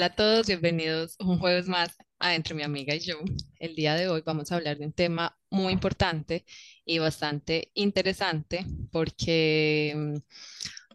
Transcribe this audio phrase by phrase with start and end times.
[0.00, 3.16] Hola a todos, bienvenidos un jueves más a Entre mi amiga y yo.
[3.58, 6.46] El día de hoy vamos a hablar de un tema muy importante
[6.86, 10.16] y bastante interesante porque mm,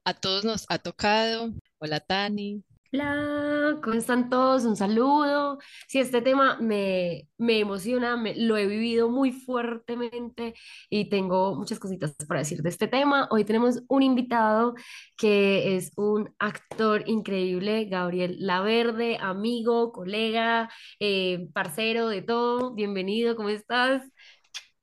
[0.05, 1.53] a todos nos ha tocado.
[1.77, 2.63] Hola Tani.
[2.97, 4.63] Hola, ¿cómo están todos?
[4.63, 5.59] Un saludo.
[5.87, 10.53] Sí, este tema me, me emociona, me- lo he vivido muy fuertemente
[10.89, 13.27] y tengo muchas cositas para decir de este tema.
[13.31, 14.75] Hoy tenemos un invitado
[15.17, 20.69] que es un actor increíble, Gabriel Laverde, amigo, colega,
[21.01, 22.73] eh, parcero de todo.
[22.75, 24.03] Bienvenido, ¿cómo estás?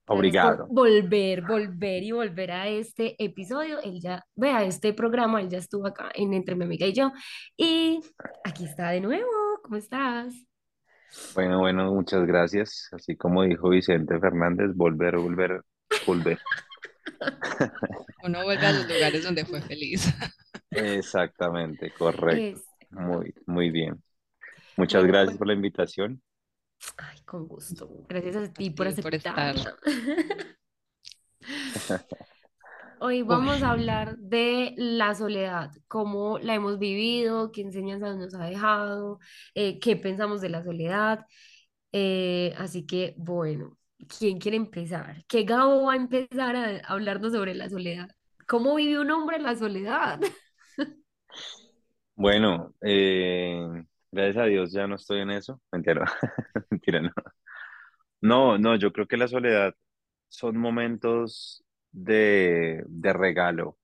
[0.07, 0.67] Obrigado.
[0.69, 3.81] volver, volver y volver a este episodio.
[3.83, 7.13] Él ya, vea, este programa, él ya estuvo acá en Entre mi amiga y yo.
[7.57, 8.01] Y
[8.45, 9.29] aquí está de nuevo.
[9.63, 10.35] ¿Cómo estás?
[11.35, 12.89] Bueno, bueno, muchas gracias.
[12.93, 15.63] Así como dijo Vicente Fernández, volver, volver,
[16.07, 16.39] volver.
[18.25, 20.13] Uno vuelve a los lugares donde fue feliz.
[20.71, 22.61] Exactamente, correcto.
[22.61, 24.03] Es, Muy, muy bien.
[24.77, 26.23] Muchas bueno, gracias pues, por la invitación.
[26.97, 27.89] Ay, con gusto.
[28.09, 29.55] Gracias a ti A por ti por estar.
[33.01, 38.45] Hoy vamos a hablar de la soledad, cómo la hemos vivido, qué enseñanzas nos ha
[38.45, 39.19] dejado,
[39.57, 41.27] eh, qué pensamos de la soledad.
[41.91, 43.77] Eh, así que, bueno,
[44.19, 45.25] ¿quién quiere empezar?
[45.27, 48.09] ¿Qué Gabo va a empezar a hablarnos sobre la soledad?
[48.47, 50.21] ¿Cómo vive un hombre la soledad?
[52.15, 55.61] Bueno, eh, gracias a Dios ya no estoy en eso.
[55.73, 56.05] Mentira,
[56.71, 57.11] mentira, no.
[58.21, 59.75] No, no, yo creo que la soledad
[60.29, 63.79] son momentos de, de regalo.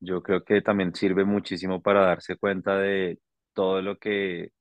[0.00, 3.18] Yo creo que también sirve muchísimo para darse cuenta de
[3.54, 4.52] todo lo que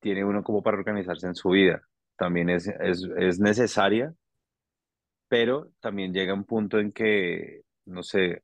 [0.00, 1.82] tiene uno como para organizarse en su vida.
[2.16, 4.14] También es, es, es necesaria,
[5.28, 8.42] pero también llega un punto en que, no sé,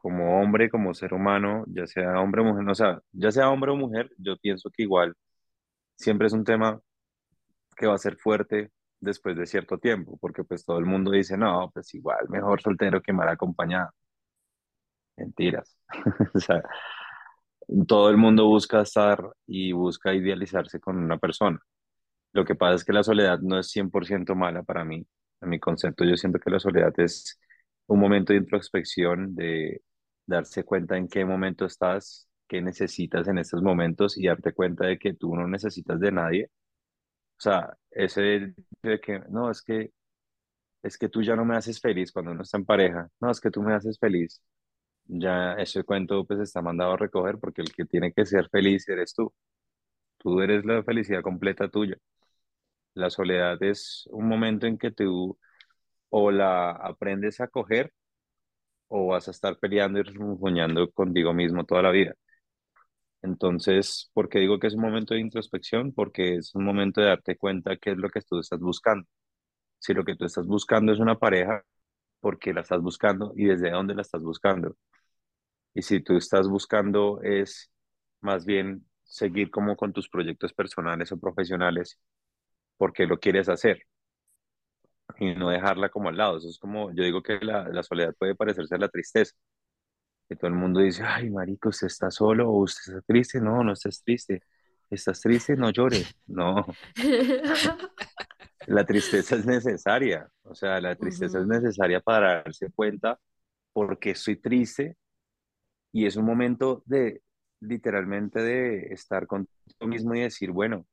[0.00, 3.72] como hombre, como ser humano, ya sea hombre o mujer, o sea, ya sea hombre
[3.72, 5.14] o mujer, yo pienso que igual
[5.96, 6.80] siempre es un tema
[7.76, 8.70] que va a ser fuerte
[9.00, 13.02] después de cierto tiempo, porque pues todo el mundo dice, no, pues igual, mejor soltero
[13.02, 13.90] que mal acompañado.
[15.16, 15.76] Mentiras.
[16.34, 16.62] O sea,
[17.86, 21.58] todo el mundo busca estar y busca idealizarse con una persona.
[22.32, 25.06] Lo que pasa es que la soledad no es 100% mala para mí.
[25.40, 27.38] En mi concepto, yo siento que la soledad es
[27.86, 29.82] un momento de introspección, de
[30.28, 34.98] darse cuenta en qué momento estás, qué necesitas en estos momentos y darte cuenta de
[34.98, 36.50] que tú no necesitas de nadie.
[37.38, 39.92] O sea, ese de que, no, es que,
[40.82, 43.08] es que tú ya no me haces feliz cuando uno está en pareja.
[43.20, 44.42] No, es que tú me haces feliz.
[45.06, 48.88] Ya ese cuento pues está mandado a recoger porque el que tiene que ser feliz
[48.88, 49.32] eres tú.
[50.18, 51.96] Tú eres la felicidad completa tuya.
[52.94, 55.38] La soledad es un momento en que tú
[56.10, 57.92] o la aprendes a coger
[58.88, 62.14] o vas a estar peleando y refunfuñando contigo mismo toda la vida.
[63.22, 65.92] Entonces, ¿por qué digo que es un momento de introspección?
[65.92, 69.06] Porque es un momento de darte cuenta qué es lo que tú estás buscando.
[69.78, 71.64] Si lo que tú estás buscando es una pareja,
[72.20, 74.76] ¿por qué la estás buscando y desde dónde la estás buscando?
[75.74, 77.70] Y si tú estás buscando es
[78.20, 81.98] más bien seguir como con tus proyectos personales o profesionales,
[82.78, 83.82] ¿por qué lo quieres hacer?
[85.18, 86.38] Y no dejarla como al lado.
[86.38, 89.34] Eso es como, yo digo que la, la soledad puede parecerse a la tristeza.
[90.28, 93.40] Que todo el mundo dice, ay, marico, ¿usted está solo o usted está triste?
[93.40, 94.42] No, no estés triste.
[94.90, 95.56] ¿Estás triste?
[95.56, 96.10] No llore.
[96.26, 96.78] No,
[98.66, 100.28] la tristeza es necesaria.
[100.42, 103.18] O sea, la tristeza es Ujú, necesaria para darse cuenta
[103.72, 104.96] por qué estoy triste
[105.92, 107.22] y es un momento de,
[107.60, 110.86] literalmente, de estar contigo mismo y decir, bueno,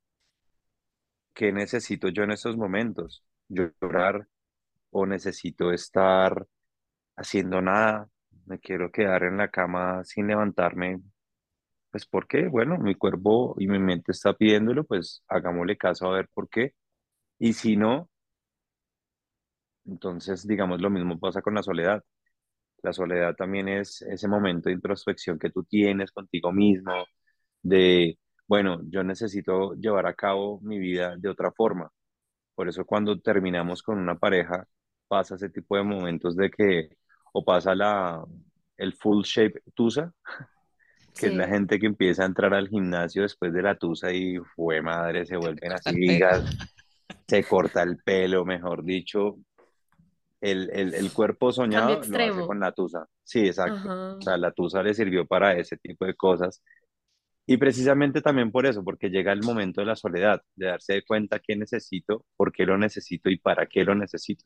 [1.35, 3.23] ¿qué necesito yo en estos momentos?
[3.49, 4.27] Llorar
[4.91, 6.47] o necesito estar
[7.17, 8.09] haciendo nada,
[8.45, 11.01] me quiero quedar en la cama sin levantarme,
[11.91, 12.47] pues ¿por qué?
[12.47, 16.73] Bueno, mi cuerpo y mi mente está pidiéndolo, pues hagámosle caso a ver por qué.
[17.39, 18.09] Y si no,
[19.85, 22.03] entonces digamos lo mismo pasa con la soledad.
[22.83, 26.93] La soledad también es ese momento de introspección que tú tienes contigo mismo,
[27.63, 31.91] de, bueno, yo necesito llevar a cabo mi vida de otra forma.
[32.55, 34.65] Por eso cuando terminamos con una pareja,
[35.07, 36.89] pasa ese tipo de momentos de que
[37.33, 38.23] o pasa la,
[38.77, 40.13] el full shape tusa
[41.19, 44.37] que es la gente que empieza a entrar al gimnasio después de la tusa y
[44.55, 46.19] fue madre, se vuelven así,
[47.27, 49.37] se corta el pelo, mejor dicho,
[50.41, 53.07] el, el, el cuerpo soñado lo hace con la tusa.
[53.23, 54.17] Sí, exacto.
[54.17, 56.61] O sea, la tusa le sirvió para ese tipo de cosas.
[57.47, 61.03] Y precisamente también por eso, porque llega el momento de la soledad, de darse de
[61.05, 64.45] cuenta qué necesito, por qué lo necesito y para qué lo necesito.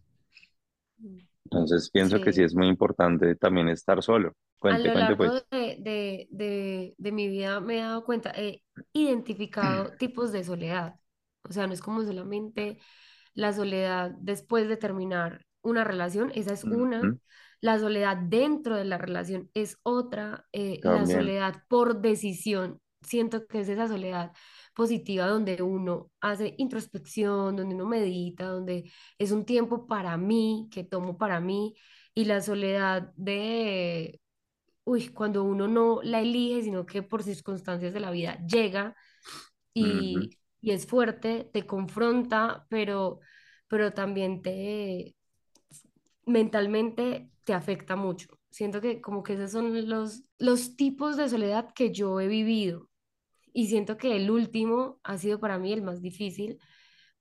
[1.46, 4.34] Entonces pienso que sí es muy importante también estar solo.
[4.68, 5.46] A Cuente, largo pues.
[5.52, 8.62] de, de, de, de mi vida me he dado cuenta, he
[8.94, 10.96] identificado tipos de soledad.
[11.44, 12.78] O sea, no es como solamente
[13.34, 17.16] la soledad después de terminar una relación, esa es una.
[17.62, 20.48] La soledad dentro de la relación es otra.
[20.54, 24.32] eh, la soledad por decisión, siento que es esa soledad
[24.76, 30.84] positiva donde uno hace introspección, donde uno medita, donde es un tiempo para mí, que
[30.84, 31.76] tomo para mí.
[32.14, 34.20] Y la soledad de
[34.86, 38.96] uy, cuando uno no la elige, sino que por circunstancias de la vida llega
[39.74, 43.20] y, y es fuerte, te confronta, pero,
[43.68, 45.16] pero también te
[46.26, 48.28] mentalmente te afecta mucho.
[48.52, 52.89] Siento que como que esos son los, los tipos de soledad que yo he vivido
[53.54, 56.58] y siento que el último ha sido para mí el más difícil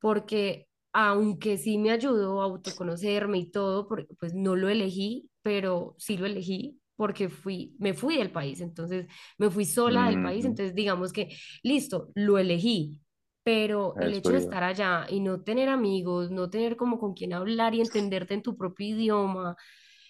[0.00, 3.88] porque aunque sí me ayudó a autoconocerme y todo,
[4.18, 9.06] pues no lo elegí, pero sí lo elegí porque fui, me fui del país, entonces
[9.38, 11.28] me fui sola del país, entonces digamos que,
[11.62, 13.00] listo, lo elegí,
[13.44, 17.32] pero el hecho de estar allá y no tener amigos, no tener como con quién
[17.34, 19.56] hablar y entenderte en tu propio idioma,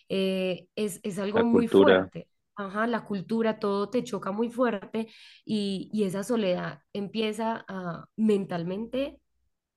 [0.09, 1.69] eh, es, es algo La muy cultura.
[1.69, 2.29] fuerte.
[2.59, 5.07] Ajá, la cultura, todo te choca muy fuerte
[5.45, 9.21] y, y esa soledad empieza a mentalmente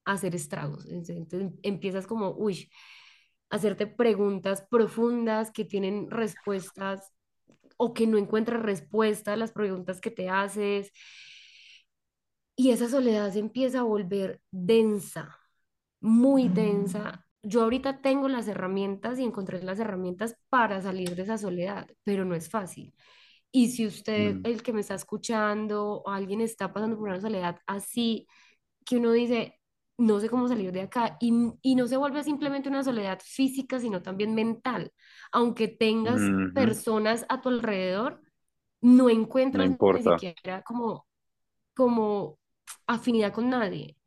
[0.05, 0.87] a hacer estragos.
[0.87, 2.71] Entonces empiezas como, uy,
[3.51, 7.13] a hacerte preguntas profundas que tienen respuestas
[7.77, 10.91] o que no encuentras respuesta a las preguntas que te haces.
[12.55, 15.37] Y esa soledad se empieza a volver densa,
[16.01, 17.25] muy densa.
[17.43, 22.23] Yo ahorita tengo las herramientas y encontré las herramientas para salir de esa soledad, pero
[22.25, 22.93] no es fácil.
[23.51, 27.21] Y si usted, Mm, el que me está escuchando, o alguien está pasando por una
[27.21, 28.27] soledad así,
[28.85, 29.59] que uno dice,
[29.97, 33.79] no sé cómo salir de acá, y, y no se vuelve simplemente una soledad física,
[33.79, 34.91] sino también mental.
[35.31, 38.21] Aunque tengas personas a tu alrededor,
[38.81, 39.09] no
[39.53, 40.03] No encuentras ni importa.
[40.03, 41.07] siquiera como,
[41.75, 42.39] como
[42.87, 43.97] afinidad con nadie.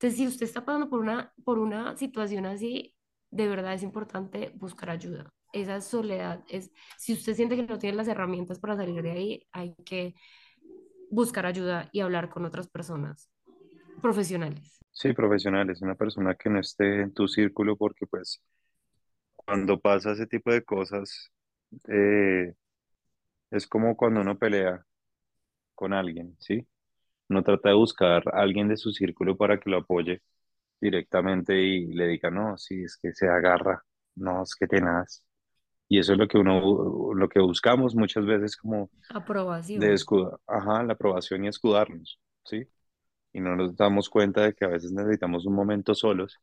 [0.00, 2.94] Entonces, si usted está pasando por una, por una situación así,
[3.30, 5.28] de verdad es importante buscar ayuda.
[5.52, 9.46] Esa soledad es, si usted siente que no tiene las herramientas para salir de ahí,
[9.52, 10.14] hay que
[11.10, 13.30] buscar ayuda y hablar con otras personas
[14.00, 14.78] profesionales.
[14.90, 18.40] Sí, profesional, es una persona que no esté en tu círculo porque pues
[19.36, 21.30] cuando pasa ese tipo de cosas
[21.88, 22.54] eh,
[23.50, 24.82] es como cuando uno pelea
[25.74, 26.66] con alguien, ¿sí?
[27.30, 30.22] Uno trata de buscar a alguien de su círculo para que lo apoye
[30.80, 33.84] directamente y le diga, no, sí, es que se agarra,
[34.16, 35.24] no, es que tenaz.
[35.88, 38.90] Y eso es lo que uno, lo que buscamos muchas veces como
[39.74, 39.94] de Aprobación.
[39.94, 42.68] escudar, ajá, la aprobación y escudarnos, ¿sí?
[43.32, 46.38] Y no nos damos cuenta de que a veces necesitamos un momento solos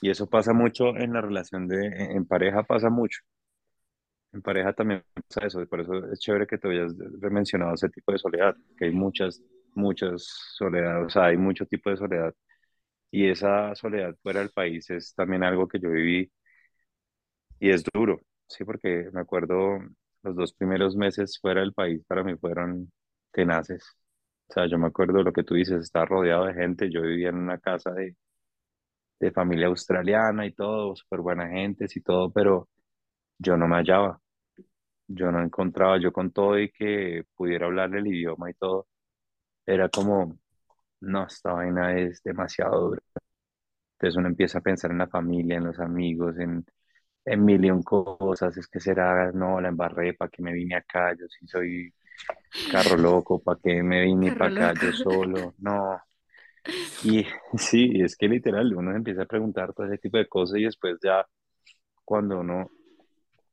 [0.00, 3.20] y eso pasa mucho en la relación de, en en pareja pasa mucho.
[4.32, 6.94] En pareja también pasa eso, y por eso es chévere que te hayas
[7.30, 9.42] mencionado ese tipo de soledad, que hay muchas,
[9.74, 10.24] muchas
[10.56, 12.34] soledades, o sea, hay mucho tipo de soledad.
[13.10, 16.32] Y esa soledad fuera del país es también algo que yo viví
[17.58, 19.78] y es duro, sí, porque me acuerdo
[20.22, 22.90] los dos primeros meses fuera del país para mí fueron
[23.32, 23.84] tenaces.
[24.48, 27.28] O sea, yo me acuerdo lo que tú dices, estar rodeado de gente, yo vivía
[27.30, 28.16] en una casa de,
[29.20, 32.68] de familia australiana y todo, súper buena gente y todo, pero
[33.38, 34.20] yo no me hallaba.
[35.08, 38.88] Yo no encontraba, yo con todo y que pudiera hablarle el idioma y todo,
[39.70, 40.38] era como,
[41.00, 43.02] no, esta vaina es demasiado dura.
[43.94, 46.64] Entonces uno empieza a pensar en la familia, en los amigos, en,
[47.24, 50.76] en mil y un cosas, es que será, no, la embarré, ¿para qué me vine
[50.76, 51.14] acá?
[51.14, 51.92] Yo sí soy
[52.72, 55.54] carro loco, ¿para qué me vine para acá yo solo?
[55.58, 56.00] No.
[57.04, 57.24] Y
[57.58, 60.98] sí, es que literal, uno empieza a preguntar todo ese tipo de cosas y después
[61.02, 61.26] ya
[62.04, 62.70] cuando uno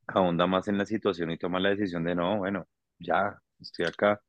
[0.08, 2.66] ahonda más en la situación y toma la decisión de no, bueno,
[2.98, 4.20] ya estoy acá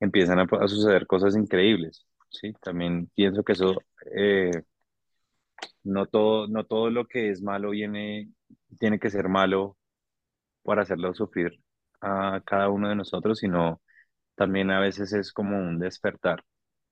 [0.00, 2.52] empiezan a, a suceder cosas increíbles, ¿sí?
[2.62, 3.76] También pienso que eso,
[4.16, 4.50] eh,
[5.84, 8.30] no todo, no todo lo que es malo viene,
[8.78, 9.76] tiene que ser malo
[10.64, 11.60] para hacerlo sufrir
[12.02, 13.82] a cada uno de nosotros, sino
[14.36, 16.44] también a veces es como un despertar,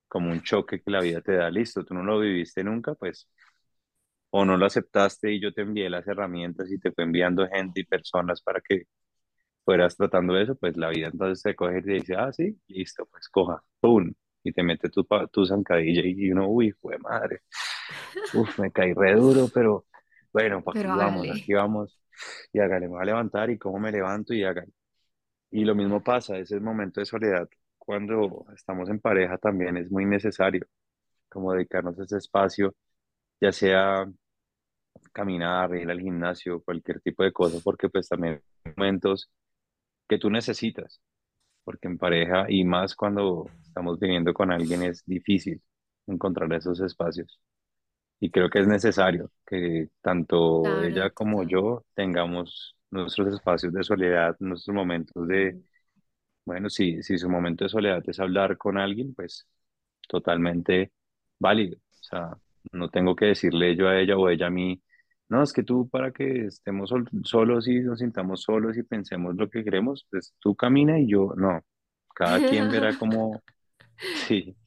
[0.07, 3.29] como un choque que la vida te da, listo, tú no lo viviste nunca, pues,
[4.29, 7.81] o no lo aceptaste y yo te envié las herramientas y te fue enviando gente
[7.81, 8.83] y personas para que
[9.67, 13.05] fueras tratando eso, pues la vida entonces te coge y te dice, ah, sí, listo,
[13.11, 14.13] pues coja, ¡pum!
[14.41, 17.41] Y te mete tu, tu zancadilla y uno, uy, fue madre,
[18.33, 19.85] uf, me caí re duro, pero
[20.31, 21.99] bueno, pues aquí vamos, aquí vamos,
[22.53, 24.71] y hágale, me voy a levantar y cómo me levanto y hágale.
[25.51, 30.05] Y lo mismo pasa, ese momento de soledad, cuando estamos en pareja también es muy
[30.05, 30.65] necesario,
[31.27, 32.73] como dedicarnos a ese espacio,
[33.41, 34.05] ya sea
[35.11, 39.29] caminar, ir al gimnasio, cualquier tipo de cosa, porque pues también hay momentos
[40.07, 41.01] que tú necesitas,
[41.63, 45.61] porque en pareja y más cuando estamos viviendo con alguien es difícil
[46.07, 47.39] encontrar esos espacios.
[48.19, 51.47] Y creo que es necesario que tanto ella Claro, como total.
[51.47, 55.61] yo tengamos nuestros espacios de soledad, nuestros momentos de,
[56.45, 59.47] bueno, si, si su momento de soledad es hablar con alguien, pues
[60.07, 60.93] totalmente
[61.39, 61.77] válido.
[61.77, 62.37] O sea,
[62.73, 64.81] no tengo que decirle yo a ella o ella a mí,
[65.29, 69.35] no, es que tú para que estemos sol- solos y nos sintamos solos y pensemos
[69.35, 71.61] lo que queremos, pues tú camina y yo no.
[72.15, 73.43] Cada quien verá cómo,
[74.13, 74.57] sí,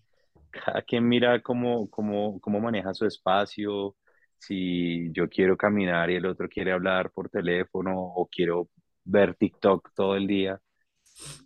[0.50, 3.96] cada quien mira cómo, cómo, cómo maneja su espacio.
[4.38, 8.70] Si yo quiero caminar y el otro quiere hablar por teléfono o quiero
[9.04, 10.60] ver TikTok todo el día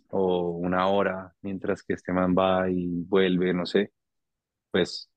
[0.09, 3.93] o una hora mientras que este man va y vuelve, no sé,
[4.71, 5.09] pues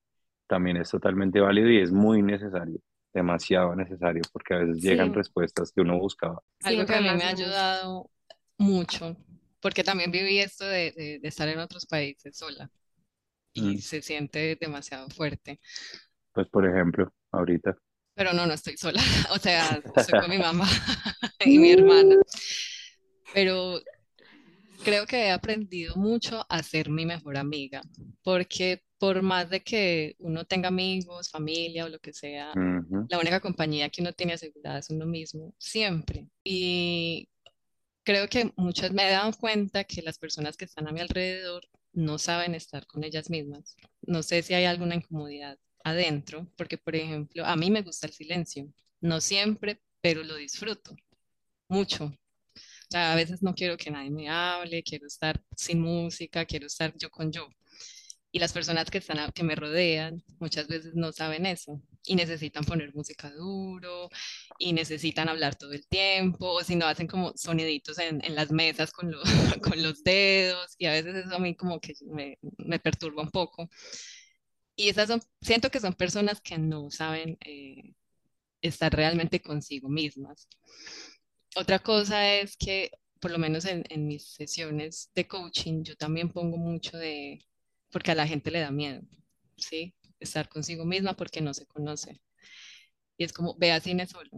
[0.47, 2.81] también es totalmente válido y es muy necesario,
[3.19, 6.43] demasiado necesario, porque a veces llegan Sí, respuestas que uno buscaba.
[6.63, 8.11] Algo que a mí me ha ayudado
[8.59, 9.17] mucho,
[9.61, 12.71] porque también viví esto de, de- de estar en otros países sola
[13.55, 15.61] y Mm, se siente demasiado fuerte.
[16.33, 17.77] Pues por ejemplo, ahorita.
[18.15, 19.01] Pero no, no estoy sola.
[19.31, 20.67] O sea, estoy con mi mamá
[21.45, 22.19] y mi hermana.
[23.33, 23.81] Pero
[24.85, 27.83] creo que he aprendido mucho a ser mi mejor amiga,
[28.23, 32.53] porque por más de que uno tenga amigos, familia o lo que sea,
[33.09, 36.27] la única compañía que uno tiene asegurada es uno mismo, siempre.
[36.45, 37.29] Y
[38.03, 41.69] creo que muchas me he dado cuenta que las personas que están a mi alrededor
[41.93, 43.77] no saben estar con ellas mismas.
[44.03, 48.13] No sé si hay alguna incomodidad adentro, porque por ejemplo, a mí me gusta el
[48.13, 50.97] silencio, no siempre, pero lo disfruto
[51.69, 52.05] mucho.
[52.07, 56.67] O sea, a veces no quiero que nadie me hable, quiero estar sin música, quiero
[56.67, 57.49] estar yo con yo.
[58.39, 62.15] Y las personas que están a- que me rodean muchas veces no saben eso y
[62.15, 64.09] necesitan poner música duro
[64.61, 68.53] y necesitan hablar todo el tiempo o si no hacen como soniditos en, en las
[68.53, 69.25] mesas con los,
[69.63, 73.31] con los dedos y a veces eso a mí como que me, me perturba un
[73.31, 73.69] poco.
[74.77, 77.95] Y esas son, siento que son personas que no saben eh,
[78.63, 80.49] estar realmente consigo mismas.
[81.57, 82.91] Otra cosa es que,
[83.21, 87.41] por lo menos en, en mis sesiones de coaching, yo también pongo mucho de,
[87.91, 89.03] porque a la gente le da miedo,
[89.57, 89.95] ¿sí?
[90.21, 92.21] Estar consigo misma porque no se conoce.
[93.17, 94.31] Y es como, vea cine solo,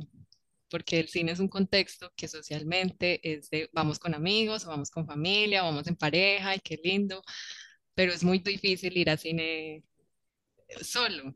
[0.71, 4.90] porque el cine es un contexto que socialmente es de vamos con amigos, o vamos
[4.90, 7.23] con familia, o vamos en pareja, y qué lindo,
[7.95, 9.85] pero es muy difícil ir a cine
[10.80, 11.35] solo,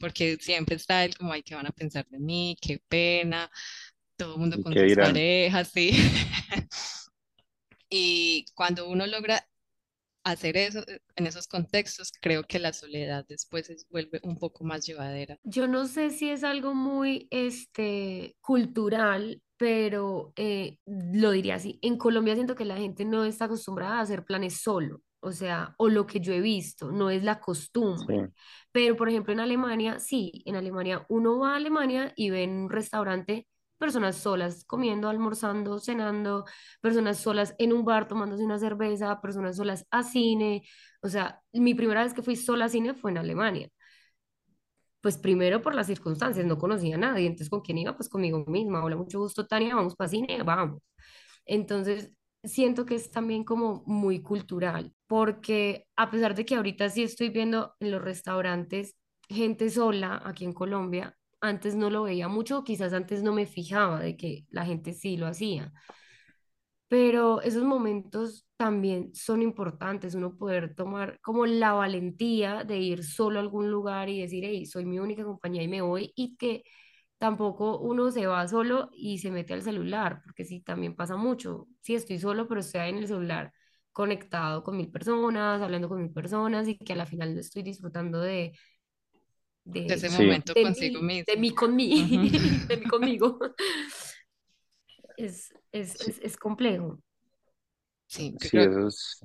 [0.00, 2.56] porque siempre está el como, ay, ¿qué van a pensar de mí?
[2.60, 3.50] Qué pena,
[4.16, 5.92] todo el mundo ¿Y con sus parejas, sí.
[7.88, 9.46] Y cuando uno logra
[10.24, 14.64] hacer eso eh, en esos contextos, creo que la soledad después se vuelve un poco
[14.64, 15.38] más llevadera.
[15.42, 21.78] Yo no sé si es algo muy este, cultural, pero eh, lo diría así.
[21.82, 25.74] En Colombia siento que la gente no está acostumbrada a hacer planes solo, o sea,
[25.78, 27.40] o lo que yo he visto, no es la
[27.94, 28.26] Sí, costumbre.
[28.72, 32.52] Pero, por ejemplo, en Alemania, sí, en Alemania uno va a Alemania y ve en
[32.52, 33.46] un restaurante
[33.78, 36.44] personas solas comiendo, almorzando, cenando,
[36.80, 40.62] personas solas en un bar tomándose una cerveza, personas solas a cine.
[41.02, 43.68] O sea, mi primera vez que fui sola a cine fue en Alemania
[45.00, 47.94] pues primero por las circunstancias, no conocía a nadie, entonces ¿con quién iba?
[47.94, 50.80] Pues conmigo misma, hola, mucho gusto, Tania, vamos para cine, vamos.
[51.46, 52.12] Entonces,
[52.42, 57.28] siento que es también como muy cultural, porque a pesar de que ahorita sí estoy
[57.30, 58.96] viendo en los restaurantes
[59.28, 64.00] gente sola aquí en Colombia, antes no lo veía mucho, quizás antes no me fijaba
[64.00, 65.72] de que la gente sí lo hacía.
[66.88, 73.38] Pero esos momentos también son importantes, uno poder tomar como la valentía de ir solo
[73.38, 76.62] a algún lugar y decir, hey, soy mi única compañía y me voy, y que
[77.18, 81.68] tampoco uno se va solo y se mete al celular, porque sí, también pasa mucho,
[81.80, 83.52] sí, estoy solo, pero estoy ahí en el celular
[83.92, 87.62] conectado con mil personas, hablando con mil personas y que a la final no estoy
[87.62, 88.52] disfrutando de,
[89.86, 91.36] De de, ese sí, momento de consigo mí, de mismo.
[91.36, 93.38] mí con mí, de mí conmigo.
[95.16, 97.00] Es, es, sí, es, es complejo.
[98.06, 99.20] Sí, que sí, creo es,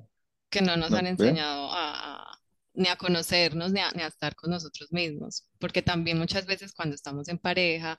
[0.50, 1.38] que no nos han no, ¿ve?
[1.38, 2.39] enseñado a, a-
[2.74, 6.74] ni a conocernos ni a, ni a estar con nosotros mismos, porque también muchas veces
[6.74, 7.98] cuando estamos en pareja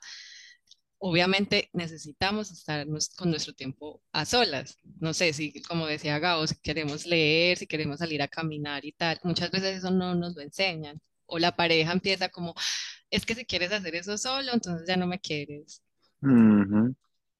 [0.99, 2.85] obviamente necesitamos estar
[3.17, 4.77] con nuestro tiempo a solas.
[4.99, 8.91] No sé si, como decía Gabo, si queremos leer, si queremos salir a caminar y
[8.93, 11.01] tal, muchas veces eso no nos lo enseñan.
[11.33, 12.53] O la pareja empieza como,
[13.09, 15.81] es que si quieres hacer eso solo, entonces ya no me quieres.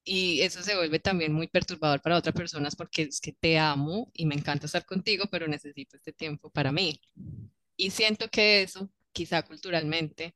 [0.03, 4.09] Y eso se vuelve también muy perturbador para otras personas porque es que te amo
[4.13, 7.01] y me encanta estar contigo, pero necesito este tiempo para mí.
[7.75, 10.35] Y siento que eso, quizá culturalmente,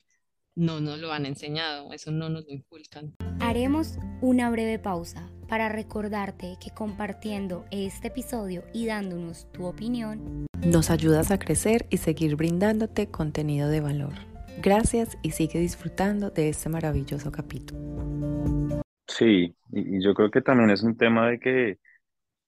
[0.53, 3.15] no nos lo han enseñado, eso no nos lo inculcan.
[3.39, 10.89] Haremos una breve pausa para recordarte que compartiendo este episodio y dándonos tu opinión, nos
[10.89, 14.13] ayudas a crecer y seguir brindándote contenido de valor.
[14.61, 18.81] Gracias y sigue disfrutando de este maravilloso capítulo.
[19.07, 21.79] Sí, y yo creo que también es un tema de que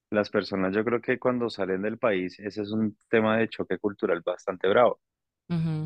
[0.10, 3.78] las personas, yo creo que cuando salen del país, ese es un tema de choque
[3.78, 5.00] cultural bastante bravo,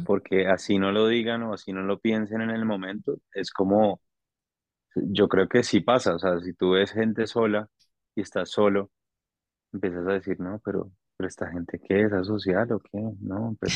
[0.05, 4.01] porque así no lo digan o así no lo piensen en el momento, es como,
[4.95, 7.69] yo creo que sí pasa, o sea, si tú ves gente sola
[8.15, 8.91] y estás solo,
[9.73, 12.13] empiezas a decir, no, pero, pero esta gente, ¿qué es?
[12.13, 12.99] ¿Asocial o qué?
[13.21, 13.73] No, pero,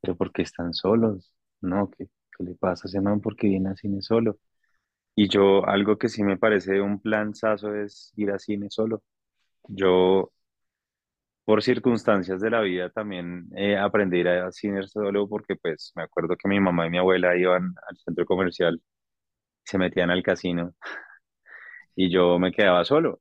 [0.00, 1.34] pero ¿por qué están solos?
[1.60, 2.06] No, ¿qué,
[2.36, 4.38] qué le pasa a ese man porque viene a cine solo?
[5.16, 9.02] Y yo, algo que sí me parece un planzazo es ir a cine solo.
[9.68, 10.32] Yo,
[11.44, 15.92] por circunstancias de la vida, también eh, aprendí a ir a cine solo porque, pues,
[15.94, 18.82] me acuerdo que mi mamá y mi abuela iban al centro comercial,
[19.66, 20.74] se metían al casino
[21.96, 23.20] y yo me quedaba solo.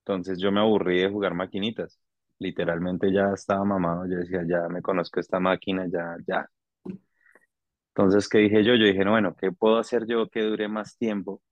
[0.00, 2.00] Entonces yo me aburrí de jugar maquinitas.
[2.38, 4.06] Literalmente ya estaba mamado.
[4.06, 6.48] Yo decía, ya me conozco esta máquina, ya, ya,
[7.94, 8.74] entonces, ¿qué dije yo?
[8.74, 11.42] Yo dije, no, bueno, ¿qué puedo hacer yo que dure más tiempo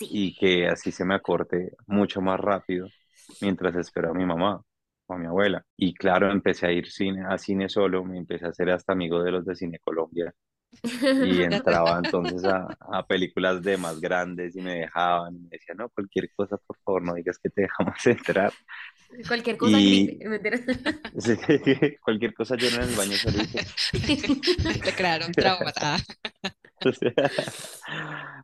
[0.00, 2.86] y que así se me acorte mucho más rápido
[3.40, 4.62] mientras espero a mi mamá
[5.06, 5.64] o a mi abuela?
[5.76, 9.22] Y claro, empecé a ir cine, a cine solo, me empecé a hacer hasta amigo
[9.22, 10.34] de los de Cine Colombia
[10.82, 10.82] y
[11.42, 15.88] entraba entonces a, a, películas de más grandes y me dejaban, y me decían, no,
[15.88, 18.52] cualquier cosa, por favor, no digas que te dejamos entrar.
[19.26, 20.18] Cualquier cosa, y...
[21.18, 21.36] sí,
[22.02, 23.58] cualquier cosa yo en el baño solito.
[24.84, 25.32] Te crearon.
[25.80, 25.98] Ah.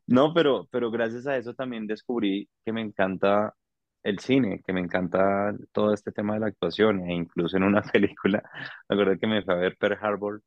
[0.07, 3.55] no, pero, pero gracias a eso también descubrí que me encanta
[4.03, 7.83] el cine, que me encanta todo este tema de la actuación, e incluso en una
[7.83, 8.43] película,
[8.89, 10.43] me acuerdo que me fue a ver Pearl Harbor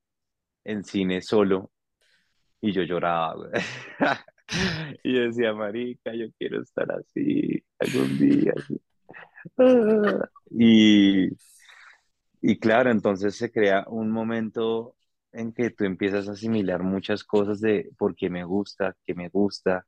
[0.69, 1.71] en cine solo
[2.62, 3.36] y yo lloraba,
[5.03, 8.53] y decía, marica, yo quiero estar así algún día.
[10.51, 11.29] Y,
[12.41, 14.95] y claro, entonces se crea un momento
[15.32, 19.29] en que tú empiezas a asimilar muchas cosas de por qué me gusta, qué me
[19.29, 19.86] gusta.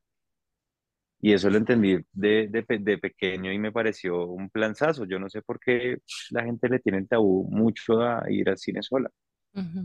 [1.20, 5.04] Y eso lo entendí de, de, de pequeño y me pareció un planzazo.
[5.06, 5.98] Yo no sé por qué
[6.30, 9.08] la gente le tiene el tabú mucho a ir al cine sola.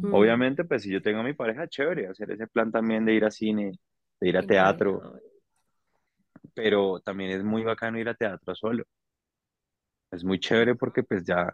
[0.09, 3.25] Obviamente, pues si yo tengo a mi pareja, chévere, hacer ese plan también de ir
[3.25, 3.73] a cine,
[4.19, 5.01] de ir a teatro,
[6.53, 8.83] pero también es muy bacano ir a teatro solo.
[10.11, 11.53] Es muy chévere porque pues ya,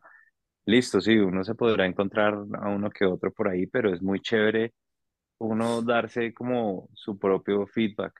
[0.65, 4.19] listo, sí, uno se podrá encontrar a uno que otro por ahí, pero es muy
[4.21, 4.73] chévere
[5.39, 8.13] uno darse como su propio feedback,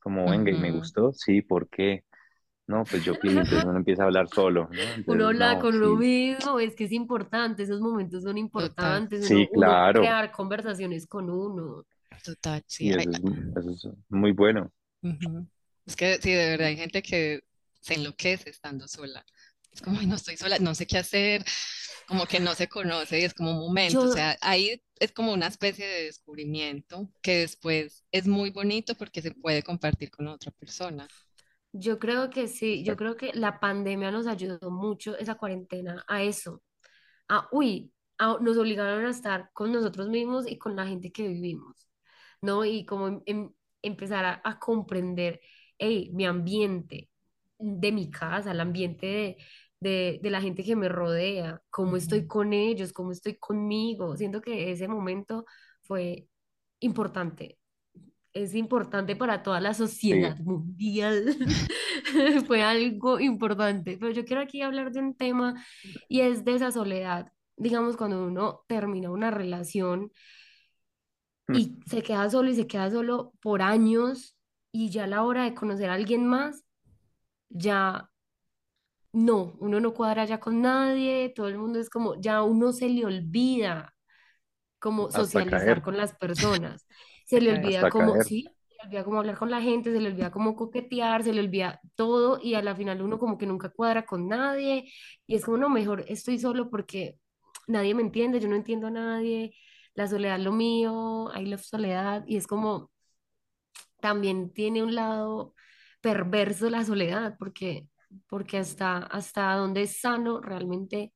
[0.00, 2.04] como, venga, y me gustó, sí, ¿por qué?
[2.66, 4.70] No, pues yo entonces uno empieza a hablar solo,
[5.06, 10.00] uno habla con uno mismo, es que es importante, esos momentos son importantes, sí, claro.
[10.00, 11.84] crear conversaciones con uno.
[12.24, 12.88] Total, sí.
[12.88, 14.72] eso, es, muy bueno.
[15.84, 17.44] Es que sí, de verdad hay gente que
[17.80, 19.22] se enloquece estando sola.
[19.70, 21.44] Es como, no estoy sola, no sé qué hacer,
[22.06, 25.34] como que no se conoce y es como un momento, o sea, ahí es como
[25.34, 30.50] una especie de descubrimiento que después es muy bonito porque se puede compartir con otra
[30.52, 31.06] persona.
[31.76, 36.22] Yo creo que sí, yo creo que la pandemia nos ayudó mucho, esa cuarentena, a
[36.22, 36.62] eso,
[37.28, 37.92] a, uy,
[38.40, 41.88] nos obligaron a estar con nosotros mismos y con la gente que vivimos,
[42.42, 42.64] ¿no?
[42.64, 43.50] Y como em, em,
[43.82, 45.40] empezar a, a comprender,
[45.78, 47.10] hey, mi ambiente
[47.58, 49.36] de mi casa, el ambiente de,
[49.80, 54.16] de, de, la gente que me rodea, cómo estoy con ellos, cómo estoy conmigo.
[54.16, 55.44] Siento que ese momento
[55.82, 56.28] fue
[56.80, 57.58] importante
[58.34, 61.36] es importante para toda la sociedad mundial.
[62.46, 63.96] Fue algo importante.
[63.98, 65.54] Pero yo quiero aquí hablar de un tema
[66.08, 67.32] y es de esa soledad.
[67.56, 70.10] Digamos, cuando uno termina una relación
[71.46, 71.56] Hmm.
[71.56, 74.36] y se queda solo y se queda solo por años
[74.72, 76.64] y ya a la hora de conocer a alguien más,
[77.50, 78.10] ya
[79.12, 82.88] no, uno no cuadra ya con nadie, todo el mundo es como, ya uno se
[82.88, 83.94] le olvida
[84.80, 86.86] como socializar con las personas
[87.24, 88.22] se le olvida Hasta cómo, caer.
[88.22, 91.32] sí, se le olvida cómo hablar con la gente, se le olvida cómo coquetear, se
[91.32, 94.90] le olvida todo y a la final uno como que nunca cuadra con nadie
[95.26, 97.18] y es como, no, mejor estoy solo porque
[97.68, 99.54] nadie me entiende, yo no entiendo a nadie,
[99.94, 102.90] la soledad es lo mío, I love soledad y es como,
[104.00, 105.54] también tiene un lado
[106.00, 107.88] perverso la soledad, porque,
[108.28, 111.12] porque hasta, hasta donde es sano realmente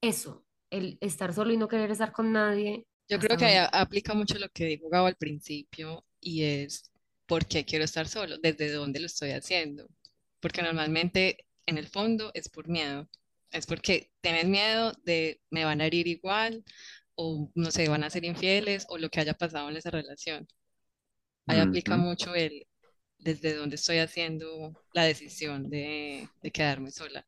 [0.00, 2.86] eso, el estar solo y no querer estar con nadie.
[3.10, 6.90] Yo creo que ahí aplica mucho lo que dijo Gabo al principio y es
[7.26, 8.38] ¿por qué quiero estar solo?
[8.38, 9.88] ¿Desde dónde lo estoy haciendo?
[10.40, 13.08] Porque normalmente en el fondo es por miedo.
[13.50, 16.64] Es porque tienes miedo de me van a herir igual
[17.16, 20.46] o no sé, van a ser infieles o lo que haya pasado en esa relación.
[21.48, 22.66] Ahí aplica mucho el
[23.18, 27.26] desde dónde estoy haciendo la decisión de, de quedarme sola.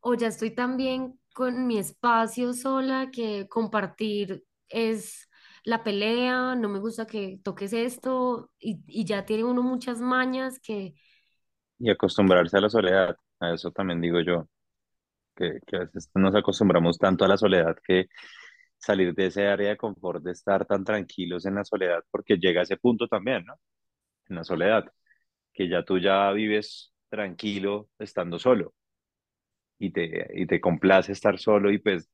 [0.00, 5.28] O ya estoy también con mi espacio sola, que compartir es
[5.64, 10.58] la pelea, no me gusta que toques esto, y, y ya tiene uno muchas mañas
[10.60, 10.94] que
[11.78, 14.48] Y acostumbrarse a la soledad, a eso también digo yo,
[15.36, 18.08] que, que a veces nos acostumbramos tanto a la soledad que
[18.78, 22.60] salir de ese área de confort, de estar tan tranquilos en la soledad, porque llega
[22.62, 23.54] a ese punto también, ¿no?
[24.28, 24.86] En la soledad,
[25.54, 28.74] que ya tú ya vives tranquilo estando solo
[29.78, 32.10] y te, y te complace estar solo y pues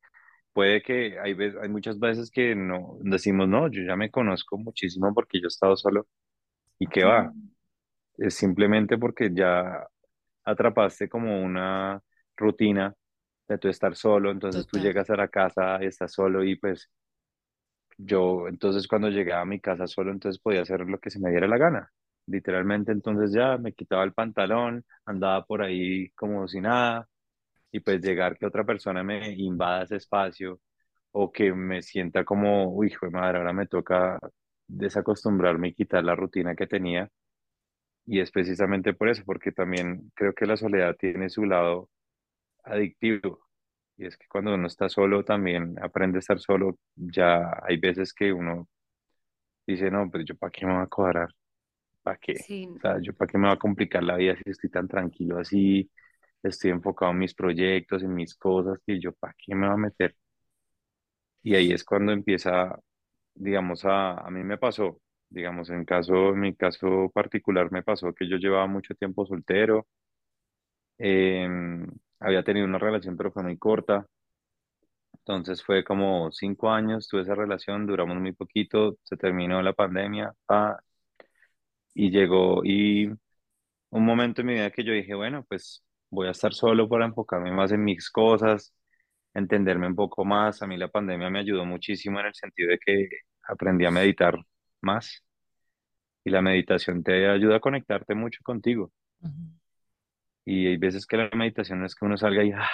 [0.55, 5.14] puede que hay, hay muchas veces que no decimos, no, yo ya me conozco muchísimo
[5.14, 6.09] porque yo he estado solo
[6.79, 7.35] y qué va,
[8.19, 9.87] es simplemente porque ya
[10.45, 12.01] atrapaste como una
[12.37, 12.95] rutina
[13.49, 16.90] de tú estar solo, entonces tú llegas a la casa y estás solo y pues
[17.99, 21.31] yo, entonces cuando llegaba a mi casa solo, entonces podía hacer lo que se me
[21.31, 21.90] diera la gana.
[22.27, 27.09] Literalmente, entonces ya me quitaba el pantalón, andaba por ahí como si nada,
[27.75, 30.61] y pues llegar que otra persona me invada ese espacio
[31.13, 34.19] o que me sienta como, uy, hijo de madre, ahora me toca
[34.69, 37.11] desacostumbrarme y quitar la rutina que tenía.
[38.07, 41.91] Y es precisamente por eso, porque también creo que la soledad tiene su lado
[42.65, 43.41] adictivo.
[43.99, 46.79] Y es que cuando uno está solo, también aprende a estar solo.
[46.97, 48.69] Ya hay veces que uno
[49.67, 51.29] dice, no, pues yo para qué me voy a cuadrar,
[52.03, 52.47] para qué.
[52.47, 54.89] sí, O sea, yo para qué me va a complicar la vida si estoy tan
[54.89, 55.91] tranquilo así,
[56.45, 59.79] estoy enfocado en mis proyectos, en mis cosas, que yo para qué me voy a
[59.79, 60.17] meter.
[61.43, 62.79] Y ahí es cuando empieza,
[63.35, 68.15] digamos, a, a mí me pasó, digamos, en caso, en mi caso particular me pasó
[68.15, 69.87] que yo llevaba mucho tiempo soltero,
[70.99, 71.49] eh,
[72.21, 74.07] había tenido una relación pero fue muy corta,
[75.13, 80.35] entonces fue como cinco años, tuve esa relación, duramos muy poquito, se terminó la pandemia,
[80.49, 80.79] ah,
[81.95, 83.07] y llegó y
[83.91, 87.07] un momento en mi vida que yo dije, bueno, pues voy a estar solo para
[87.07, 88.74] enfocarme más en mis cosas,
[89.35, 90.62] entenderme un poco más.
[90.62, 93.09] A mí la pandemia me ayudó muchísimo en el sentido de que
[93.48, 94.37] aprendí a meditar
[94.83, 95.24] más
[96.22, 98.92] y la meditación te ayuda a conectarte mucho contigo.
[99.22, 99.55] Ujú.
[100.46, 102.68] Y hay veces que la meditación no es que uno salga y, ah,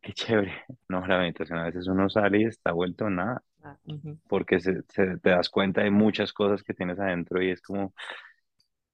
[0.00, 0.52] qué chévere.
[0.88, 3.42] No, la meditación a veces uno sale y está vuelto nada,
[3.86, 4.18] Ujú.
[4.28, 7.94] porque se, se- te das cuenta de muchas cosas que tienes adentro y es como,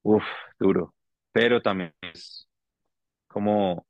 [0.03, 0.25] uff,
[0.59, 0.95] duro.
[1.33, 2.48] Pero también es
[3.29, 3.87] como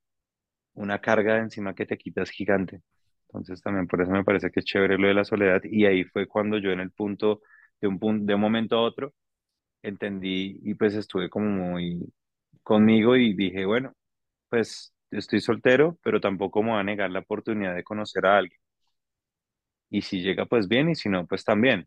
[0.75, 2.83] una carga encima que te quitas gigante.
[3.29, 5.63] Entonces también por eso me parece que es chévere lo de la soledad.
[5.65, 7.43] Y ahí fue cuando yo en el punto,
[7.81, 9.15] de un punto, de un momento a otro,
[9.83, 12.13] entendí y pues estuve como muy
[12.63, 13.93] conmigo y dije, bueno,
[14.51, 18.61] pues estoy soltero, pero tampoco me voy a negar la oportunidad de conocer a alguien.
[19.91, 21.87] Y si llega, pues bien, y si no, pues también.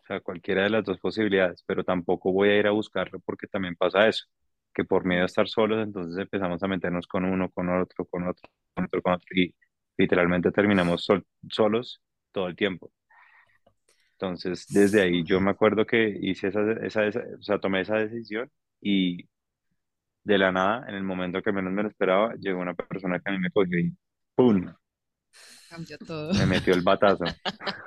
[0.00, 3.46] O sea, cualquiera de las dos posibilidades, pero tampoco voy a ir a buscarlo porque
[3.48, 4.26] también pasa eso,
[4.74, 8.26] que por miedo a estar solos, entonces empezamos a meternos con uno, con otro, con
[8.28, 9.54] otro, con otro, con otro, y
[9.98, 12.00] literalmente terminamos sol- solos
[12.32, 12.92] todo el tiempo.
[14.18, 17.96] Entonces, desde ahí yo me acuerdo que hice esa, esa, esa- o sea, tomé esa
[17.96, 19.28] decisión y
[20.24, 23.30] de la nada, en el momento que menos me lo esperaba, llegó una persona que
[23.30, 23.92] a mí me cogió y
[24.34, 24.72] ¡pum!
[25.68, 26.32] Cambió todo.
[26.34, 27.24] me metió el batazo.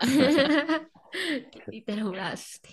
[1.72, 2.70] y te lograste.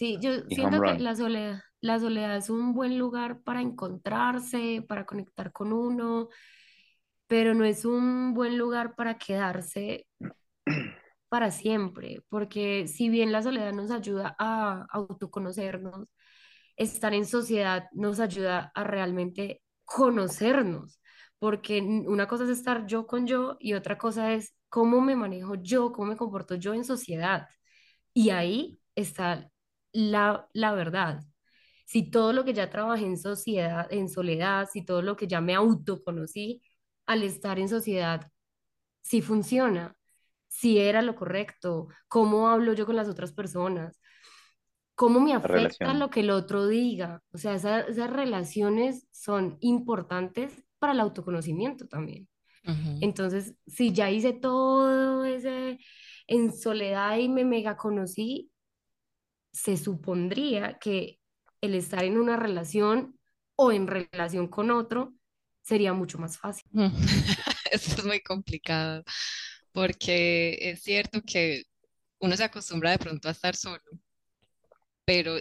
[0.00, 4.82] Sí, yo Y siento que la soledad, la soledad es un buen lugar para encontrarse,
[4.88, 6.30] para conectar con uno,
[7.26, 10.06] pero no es un buen lugar para quedarse
[11.28, 16.08] para siempre, porque si bien la soledad nos ayuda a autoconocernos,
[16.76, 20.98] estar en sociedad nos ayuda a realmente conocernos,
[21.38, 25.56] porque una cosa es estar yo con yo y otra cosa es cómo me manejo
[25.56, 27.48] yo, cómo me comporto yo en sociedad.
[28.14, 29.50] Y ahí está
[29.92, 31.22] la, la verdad.
[31.86, 35.40] Si todo lo que ya trabajé en sociedad, en soledad, si todo lo que ya
[35.40, 36.62] me autoconocí,
[37.06, 38.30] al estar en sociedad
[39.02, 39.96] si funciona,
[40.48, 44.00] si era lo correcto, cómo hablo yo con las otras personas,
[44.94, 47.22] cómo me afecta lo que el otro diga.
[47.32, 52.28] O sea, esa- esas relaciones son importantes para el autoconocimiento también.
[53.00, 55.78] Entonces, si ya hice todo ese
[56.28, 58.50] en soledad y me mega conocí,
[59.52, 61.18] se supondría que
[61.60, 63.18] el estar en una relación
[63.56, 65.14] o en relación con otro
[65.62, 66.70] sería mucho más fácil.
[67.70, 69.04] Eso es muy complicado,
[69.72, 71.64] porque es cierto que
[72.18, 73.82] uno se acostumbra de pronto a estar solo,
[75.04, 75.38] pero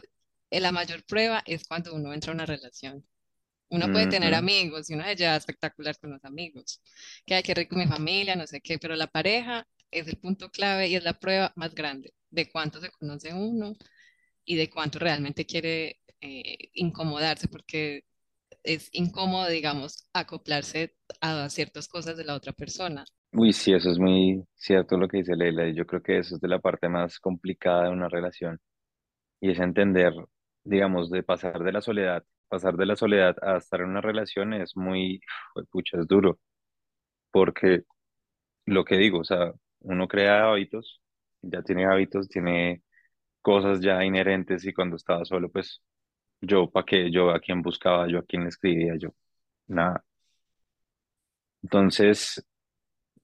[0.52, 3.06] la mayor prueba es cuando uno entra a una relación.
[3.72, 6.82] Uno puede tener amigos y uno se lleva espectacular con los amigos,
[7.24, 10.50] que hay que rico mi familia, no sé qué, pero la pareja es el punto
[10.50, 13.74] clave y es la prueba más grande de cuánto se conoce uno
[14.50, 18.04] y de cuánto realmente quiere eh, incomodarse, porque
[18.64, 23.06] es incómodo, digamos, acoplarse a ciertas cosas de la otra persona.
[23.32, 26.34] Uy, sí, eso es muy cierto lo que dice Leila, y yo creo que eso
[26.34, 28.60] es de la parte más complicada de una relación,
[29.40, 30.14] y es entender,
[30.64, 34.56] digamos, de pasar de la soledad, pasar de la soledad a estar en una relación
[34.56, 35.22] es muy,
[35.70, 36.40] pucha, es duro,
[37.30, 37.84] porque
[38.66, 41.02] lo que digo, o sea, uno crea hábitos,
[41.44, 42.82] ya tiene hábitos, tiene
[43.50, 45.82] cosas ya inherentes, y cuando estaba solo, pues
[46.42, 47.12] yo, ¿para qué?
[47.12, 49.10] Yo a quién buscaba, yo a quién le escribía, yo,
[49.68, 50.04] nada.
[51.64, 52.44] Entonces,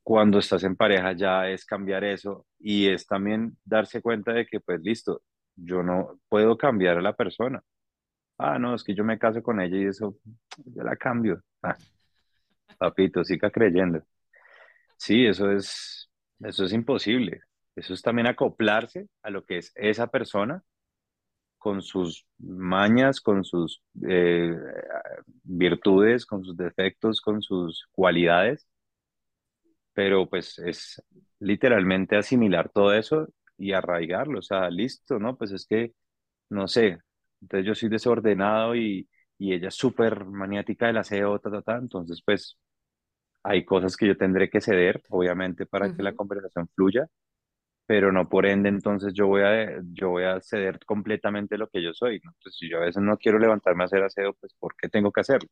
[0.04, 4.60] cuando estás en pareja ya es cambiar eso y es también darse cuenta de que,
[4.62, 5.24] pues listo,
[5.56, 7.64] yo no puedo cambiar a la persona.
[8.40, 10.18] Ah, no, es que yo me caso con ella y eso,
[10.66, 11.44] yo la cambio.
[11.64, 11.78] Ah,
[12.78, 14.02] papito, siga creyendo.
[14.98, 16.10] Sí, eso es,
[16.42, 17.42] eso es imposible.
[17.76, 20.64] Eso es también acoplarse a lo que es esa persona
[21.58, 24.56] con sus mañas, con sus eh,
[25.44, 28.68] virtudes, con sus defectos, con sus cualidades.
[29.94, 31.02] Pero pues es
[31.40, 35.38] literalmente asimilar todo eso y arraigarlo, o sea, listo, ¿no?
[35.38, 35.94] Pues es que,
[36.50, 37.00] no sé,
[37.42, 41.78] entonces yo soy desordenado y, y ella es súper maniática del aseo, ta, ta, ta,
[41.78, 42.58] entonces pues
[43.44, 47.08] hay cosas que yo tendré que ceder, obviamente, para que la conversación fluya,
[47.86, 51.84] pero no por ende entonces yo voy a, yo voy a ceder completamente lo que
[51.84, 52.32] yo soy, ¿no?
[52.52, 55.22] Si yo a veces no quiero levantarme a hacer aseo, pues ¿por qué tengo que
[55.22, 55.50] hacerlo?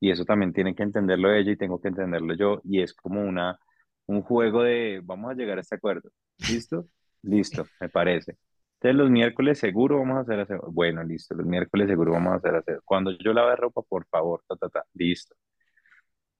[0.00, 2.60] Y eso también tiene que entenderlo ella y tengo que entenderlo yo.
[2.64, 3.58] Y es como una,
[4.06, 6.10] un juego de, vamos a llegar a este acuerdo.
[6.50, 6.86] ¿Listo?
[7.22, 8.38] Listo, me parece.
[8.74, 10.62] Entonces los miércoles seguro vamos a hacer aseo.
[10.72, 12.80] Bueno, listo, los miércoles seguro vamos a hacer aseo.
[12.84, 15.34] Cuando yo lave ropa, por favor, ta, ta, ta, listo.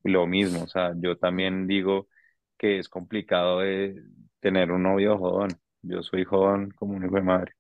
[0.05, 2.09] Lo mismo, o sea, yo también digo
[2.57, 4.03] que es complicado de
[4.41, 5.51] tener un novio jodón.
[5.83, 7.53] Yo soy jodón como un hijo de madre.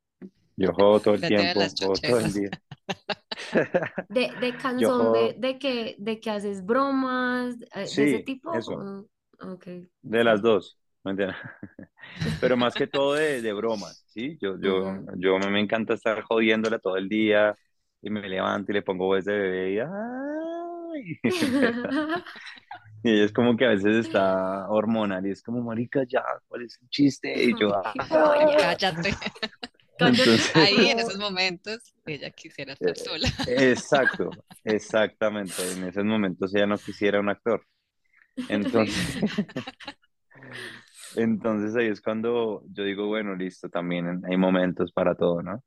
[0.56, 2.50] Yo jodo todo el tiempo, jodo todo el día.
[4.08, 8.50] De, de Yo cansón, de, de que, de que haces bromas, eh, de ese tipo.
[8.58, 9.06] eso.
[10.02, 11.36] De las dos, ¿me entiendes?
[12.40, 14.38] Pero más que todo de, de bromas, ¿sí?
[14.40, 17.56] Yo, yo, yo me, me encanta estar jodiéndola todo el día
[18.02, 21.20] y me levanto y le pongo voz de bebé y ¡ay!
[23.02, 26.62] Y ella es como que a veces está hormonal y es como, marica, ya, ¿cuál
[26.64, 27.44] es el chiste?
[27.44, 27.74] Y yo.
[27.74, 27.92] ¡ah!
[28.58, 29.14] cállate.
[29.98, 33.28] Entonces, Ahí, en esos momentos, ella quisiera estar eh, sola.
[33.48, 34.30] exacto,
[34.64, 35.54] exactamente.
[35.76, 37.62] En esos momentos ella no quisiera un actor.
[38.48, 39.20] Entonces,
[41.16, 45.62] Entonces ahí es cuando yo digo, bueno, listo, también hay momentos para todo, ¿no?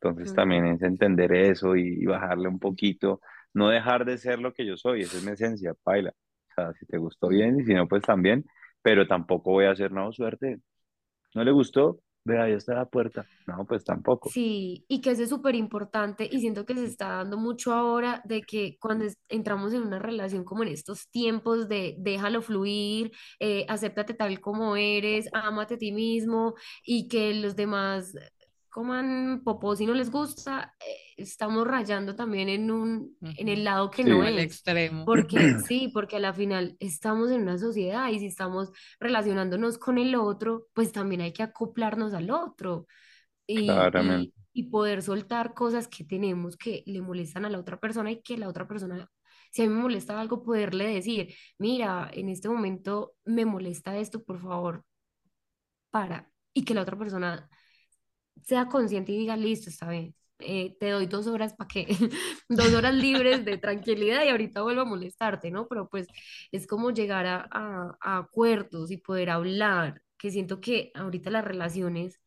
[0.00, 3.20] Entonces también es entender eso y, y bajarle un poquito,
[3.54, 6.12] no dejar de ser lo que yo soy, esa es mi esencia, paila.
[6.58, 8.44] Sea, si te gustó bien y si no, pues también,
[8.82, 10.60] pero tampoco voy a hacer, no, suerte,
[11.34, 13.28] no le gustó, vea, ahí está la puerta.
[13.46, 14.34] No, pues tampoco.
[14.34, 18.20] Sí, y que eso es súper importante y siento que se está dando mucho ahora
[18.24, 23.12] de que cuando es- entramos en una relación como en estos tiempos de déjalo fluir,
[23.40, 28.12] eh, acéptate tal como eres, ámate a ti mismo y que los demás
[28.78, 33.90] coman popó si no les gusta, eh, estamos rayando también en un, en el lado
[33.90, 34.28] que no Sí.
[34.28, 34.44] Al es.
[34.44, 35.04] extremo.
[35.04, 35.36] Porque
[35.66, 40.14] sí, porque a la final estamos en una sociedad y si estamos relacionándonos con el
[40.14, 42.86] otro, pues también hay que acoplarnos al otro
[43.48, 44.32] y, y, Claramente.
[44.52, 48.38] y poder soltar cosas que tenemos que le molestan a la otra persona y que
[48.38, 49.10] la otra persona,
[49.50, 54.22] si a mí me molesta algo, poderle decir, mira, en este momento me molesta esto,
[54.22, 54.84] por favor,
[55.90, 56.30] para.
[56.54, 57.48] Y que la otra persona
[58.44, 60.14] sea consciente y diga, listo, está bien.
[60.40, 61.86] eh, te doy dos horas para que,
[62.48, 65.66] dos horas libres de tranquilidad y ahorita vuelvo a molestarte, ¿no?
[65.68, 66.10] Pero pues
[66.52, 71.44] es como llegar a, a, a acuerdos y poder hablar, que siento que ahorita las
[71.44, 72.20] relaciones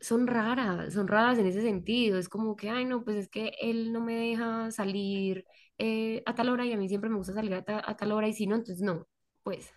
[0.00, 2.18] son raras, son raras en ese sentido.
[2.18, 5.44] Es como que, ay, no, pues es que él no me deja salir
[5.78, 8.12] eh, a tal hora y a mí siempre me gusta salir a, ta- a tal
[8.12, 9.06] hora y si no, entonces no.
[9.42, 9.72] Pues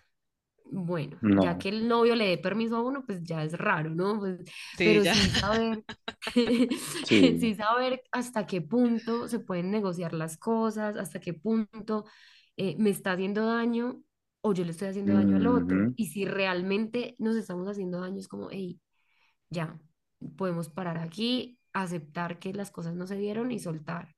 [0.74, 4.18] bueno, ya que el novio le dé permiso a uno, pues ya es raro, ¿no?
[4.18, 4.40] Pues,
[4.76, 5.14] Sí, pero ya.
[5.14, 5.84] sí saber,
[7.04, 7.38] Sí.
[7.40, 12.04] sí saber hasta qué punto se pueden negociar las cosas, hasta qué punto
[12.56, 14.02] eh, me está haciendo daño
[14.40, 15.92] o yo le estoy haciendo daño al otro.
[15.96, 18.80] Y si realmente nos estamos haciendo daño, es como, hey,
[19.50, 19.80] ya,
[20.36, 24.14] podemos parar aquí, aceptar que las cosas no se dieron y soltar.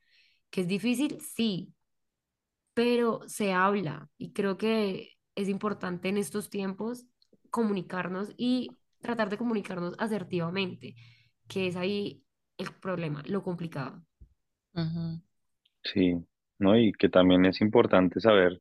[0.50, 1.20] ¿Que es difícil?
[1.20, 1.74] Sí,
[2.74, 7.06] pero se habla y creo que es importante en estos tiempos
[7.50, 8.70] comunicarnos y
[9.00, 10.96] tratar de comunicarnos asertivamente,
[11.46, 12.24] que es ahí
[12.58, 14.02] el problema, lo complicado.
[15.84, 16.16] Sí,
[16.58, 16.76] ¿no?
[16.78, 18.60] Y que también es importante saber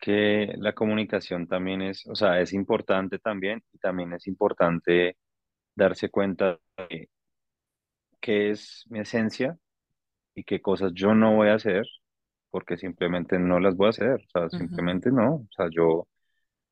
[0.00, 5.16] que la comunicación también es, o sea, es importante también y también es importante
[5.74, 7.10] darse cuenta de
[8.20, 9.58] qué es mi esencia
[10.34, 11.86] y qué cosas yo no voy a hacer
[12.50, 16.08] porque simplemente no las voy a hacer, o sea, simplemente no, o sea, yo,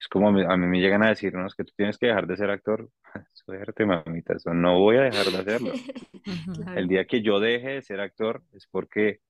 [0.00, 2.06] es como me- a mí me llegan a decir, no, es que tú tienes que
[2.08, 2.90] dejar de ser actor,
[3.34, 5.80] suerte, mamita, eso no voy a dejar de hacerlo.
[6.74, 6.88] El Claro.
[6.88, 9.20] día que yo deje de ser actor es porque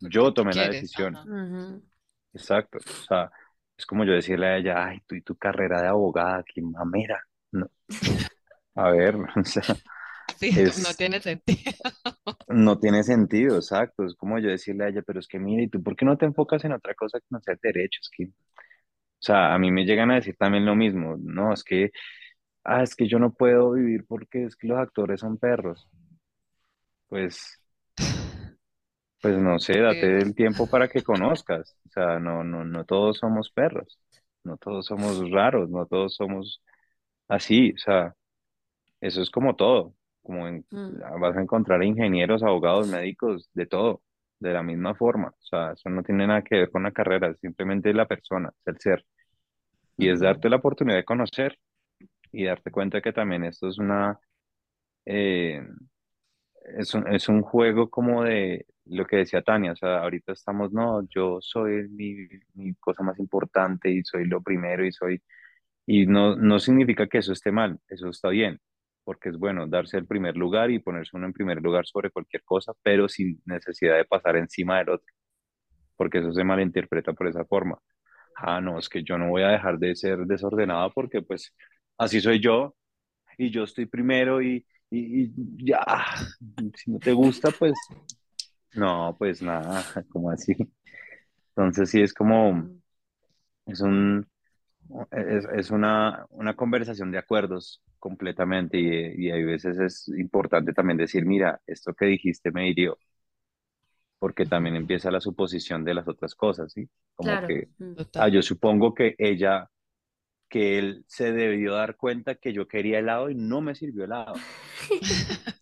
[0.00, 1.20] yo tomé la decisión,
[2.32, 3.30] exacto, o sea,
[3.76, 7.22] es como yo decirle a ella, ay, tú y tu carrera de abogada, qué mamera,
[7.52, 7.68] no,
[8.74, 9.64] a ver, o sea,
[10.38, 11.72] Sí, no, no es, tiene sentido.
[12.50, 15.68] No tiene sentido, exacto, es como yo decirle a ella, pero es que mira, ¿y
[15.68, 18.00] tú por qué no te enfocas en otra cosa que no sea derecho?
[18.02, 18.30] Es que, o
[19.20, 21.92] sea, a mí me llegan a decir también lo mismo, no, es que,
[22.64, 25.88] ah, es que yo no puedo vivir porque es que los actores son perros,
[27.08, 27.60] pues,
[29.22, 33.18] pues no sé, date el tiempo para que conozcas, o sea, no, no, no todos
[33.18, 33.98] somos perros,
[34.44, 36.62] no todos somos raros, no todos somos
[37.28, 38.14] así, o sea,
[39.00, 44.02] eso es como todo, como en- Mm, vas a encontrar ingenieros, abogados, médicos, de todo,
[44.40, 47.28] de la misma forma, o sea, eso no tiene nada que ver con la carrera,
[47.30, 49.04] es simplemente la persona, es el ser,
[49.98, 51.58] y es darte la oportunidad de conocer
[52.32, 54.18] y darte cuenta que también esto es una,
[55.06, 55.62] eh,
[56.78, 60.72] es un, es un juego como de lo que decía Tania, o sea, ahorita estamos,
[60.72, 65.22] no, yo soy mi, mi cosa más importante y soy lo primero y soy,
[65.86, 68.60] y no, no significa que eso esté mal, eso está bien,
[69.04, 72.42] porque es bueno darse el primer lugar y ponerse uno en primer lugar sobre cualquier
[72.44, 75.06] cosa, pero sin necesidad de pasar encima del otro,
[75.96, 77.78] porque eso se malinterpreta por esa forma.
[78.36, 81.54] Ah, no, es que yo no voy a dejar de ser desordenado porque pues
[81.98, 82.74] así soy yo
[83.38, 85.32] y yo estoy primero y, y, y
[85.66, 85.84] ya,
[86.76, 87.74] si no te gusta, pues
[88.74, 90.54] no, pues nada, como así.
[91.50, 92.82] Entonces sí es como, mm,
[93.66, 94.26] es un,
[95.12, 100.96] es, es una, una conversación de acuerdos completamente y, y hay veces es importante también
[100.98, 102.98] decir, mira, esto que dijiste me hirió,
[104.18, 106.88] porque también empieza la suposición de las otras cosas, ¿sí?
[107.14, 107.46] Como Claro.
[107.48, 107.94] que, mm.
[108.14, 109.70] ah, yo supongo que ella,
[110.48, 114.34] que él se debió dar cuenta que yo quería helado y no me sirvió helado.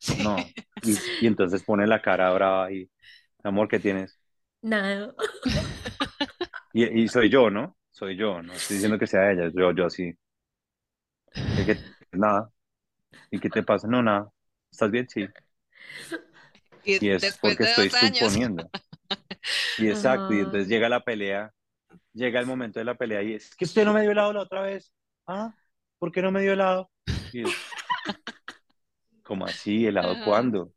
[0.00, 0.14] Sí.
[0.16, 0.54] No.
[0.82, 2.90] Y, y entonces pone la cara brava y,
[3.44, 4.18] amor, ¿qué tienes?
[4.62, 5.14] Nada.
[6.72, 7.76] Y, y soy yo, ¿no?
[8.02, 10.12] Soy yo, no estoy diciendo que sea ella, yo, yo sí.
[11.32, 11.78] ¿Qué, qué-
[12.18, 12.50] nada.
[13.30, 13.86] ¿Y qué te pasa?
[13.86, 14.28] No, nada.
[14.72, 15.08] ¿Estás bien?
[15.08, 15.28] Sí.
[16.84, 18.18] Y Y es porque estoy años.
[18.18, 18.68] suponiendo.
[19.78, 21.52] Y exacto, y entonces llega la pelea,
[22.12, 24.40] llega el momento de la pelea y es que usted no me dio helado la
[24.42, 24.92] otra vez.
[25.28, 25.54] Ah,
[26.00, 26.90] ¿por qué no me dio helado?
[27.32, 27.50] Y es,
[29.22, 29.86] ¿cómo así?
[29.86, 30.24] ¿Helado Ajá.
[30.24, 30.72] cuándo?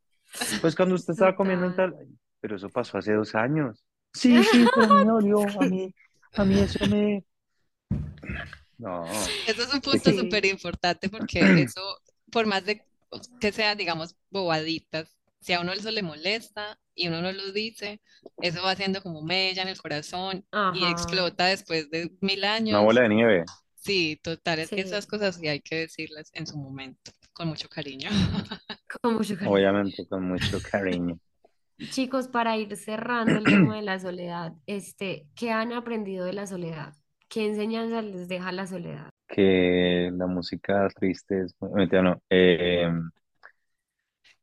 [0.61, 1.95] Pues cuando usted estaba comiendo en tal...
[2.39, 3.83] Pero eso pasó hace dos años.
[4.13, 5.93] Sí, sí, pero me dolió, a mí,
[6.38, 7.24] a mí eso me...
[8.78, 9.10] No,
[9.45, 10.50] Eso es un ¿de punto súper Sí.
[10.50, 11.82] importante porque eso,
[12.32, 12.86] por más de
[13.39, 18.02] que sea, digamos, bobaditas, si a uno eso le molesta y uno no lo dice,
[18.41, 20.88] eso va haciendo como mella en el corazón y Ajá.
[20.88, 23.02] explota después de mil Una bola años.
[23.02, 23.45] de nieve.
[23.76, 25.10] Sí, total, es que esas Sí.
[25.10, 28.10] cosas sí hay que decirlas en su momento, con mucho cariño.
[29.02, 29.52] Con mucho cariño.
[29.54, 31.19] Obviamente, con mucho cariño.
[31.89, 36.47] Chicos, para ir cerrando el tema de la soledad, este, ¿qué han aprendido de la
[36.47, 36.95] soledad?
[37.29, 39.09] ¿Qué enseñanza les deja la soledad?
[39.27, 41.55] Que la música triste es...
[41.61, 42.21] mentira, no.
[42.29, 42.88] Eh,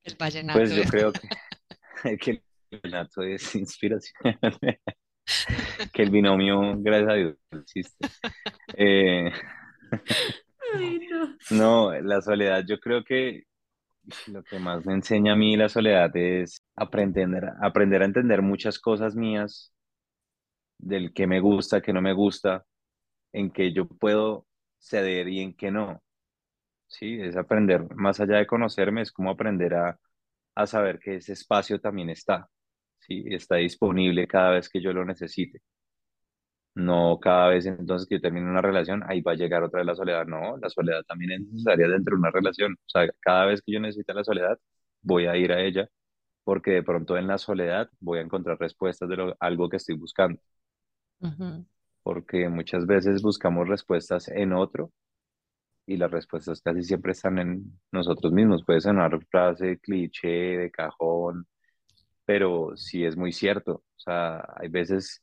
[0.04, 0.88] El vallenato pues yo es.
[0.88, 1.12] creo
[2.04, 2.42] que, que el
[2.82, 4.38] vallenato es inspiración.
[5.92, 8.06] Que el binomio, gracias a Dios, existe.
[8.76, 9.30] Eh,
[10.74, 11.38] Ay, no.
[11.50, 13.42] no, la soledad, yo creo que
[14.26, 18.78] lo que más me enseña a mí la soledad es aprender, aprender a entender muchas
[18.78, 19.72] cosas mías,
[20.78, 22.64] del que me gusta, que no me gusta,
[23.32, 24.46] en que yo puedo
[24.78, 26.02] ceder y en que no.
[26.88, 29.98] Sí, es aprender, más allá de conocerme, es como aprender a,
[30.56, 32.48] a saber que ese espacio también está,
[33.00, 35.60] sí, está disponible cada vez que yo lo necesite.
[36.74, 39.86] No cada vez entonces que yo termine una relación, ahí va a llegar otra vez
[39.86, 40.26] la soledad.
[40.26, 42.72] No, la soledad también es necesaria dentro de una relación.
[42.74, 44.58] O sea, cada vez que yo necesite la soledad,
[45.02, 45.88] voy a ir a ella,
[46.44, 49.96] porque de pronto en la soledad voy a encontrar respuestas de lo, algo que estoy
[49.96, 50.40] buscando.
[52.02, 54.92] Porque muchas veces buscamos respuestas en otro
[55.86, 58.64] y las respuestas casi siempre están en nosotros mismos.
[58.64, 61.46] Puede sonar frase cliché de cajón,
[62.24, 63.84] pero sí es muy cierto.
[63.96, 65.22] O sea, hay veces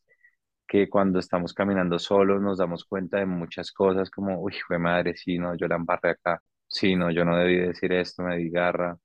[0.69, 5.15] que cuando estamos caminando solos nos damos cuenta de muchas cosas como, uy, fue madre,
[5.17, 8.51] sí, no, yo la embarré acá, sí, no, yo no debí decir esto, me di
[8.51, 8.97] garra,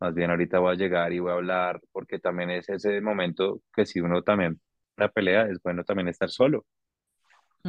[0.00, 3.62] más bien ahorita voy a llegar y voy a hablar, porque también es ese momento
[3.74, 4.60] que si uno también
[4.96, 6.66] la pelea, es bueno también estar solo,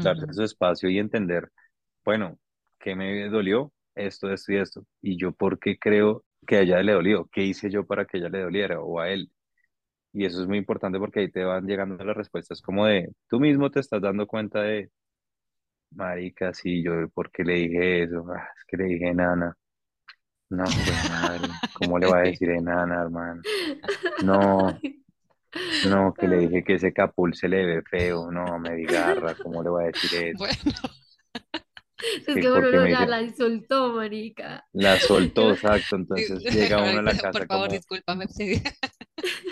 [0.02, 1.50] darse Ujú, su espacio y entender,
[2.06, 2.40] bueno,
[2.80, 3.74] ¿qué me dolió?
[3.96, 4.86] Esto, esto y esto.
[5.02, 7.30] Y yo, ¿por qué creo que a ella le dolió?
[7.32, 9.32] ¿Qué hice yo para que a ella le doliera o a él?
[10.14, 13.40] Y eso es muy importante porque ahí te van llegando las respuestas como de, tú
[13.40, 14.92] mismo te estás dando cuenta de,
[15.92, 18.26] marica, sí, yo, ¿por qué le dije eso?
[18.36, 19.56] Ah, es que le dije enana.
[20.50, 23.42] No, güey, madre, ¿cómo le va a decir enana, hermano?
[24.24, 24.80] No,
[25.90, 29.36] no, que le dije que ese capul se le ve feo, no, me di garra,
[29.42, 30.38] ¿cómo le va a decir eso?
[30.38, 30.56] Bueno,
[32.28, 34.66] Es que que bueno, porque no, me ya dice, la insultó, marica.
[34.74, 38.28] la soltó, exacto, entonces llega uno a la por casa favor, como, discúlpame.
[38.28, 38.62] sí.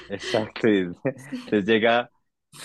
[0.08, 2.12] exacto, entonces llega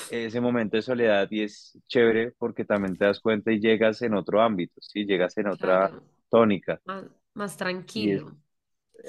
[0.09, 4.14] ese momento de soledad y es chévere porque también te das cuenta y llegas en
[4.14, 5.07] otro ámbito, ¿sí?
[5.07, 7.57] Llegas en otra Claro, tónica más, más
[7.95, 8.37] y es, tranquilo.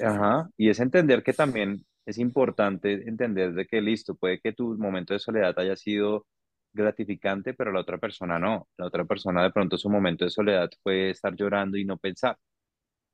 [0.04, 4.76] Ajá, y es entender que también es importante entender de que listo, puede que tu
[4.78, 6.26] momento de soledad haya sido
[6.72, 10.70] gratificante, pero la otra persona no, la otra persona de pronto su momento de soledad
[10.82, 12.38] fue estar llorando y no pensar,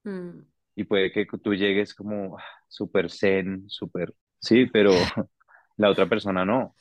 [0.05, 0.45] Mm,
[0.77, 4.91] y puede que tú llegues como ah, súper zen, súper, sí, pero
[5.77, 6.75] la otra persona no.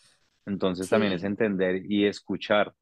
[0.45, 2.74] Entonces también es entender y escuchar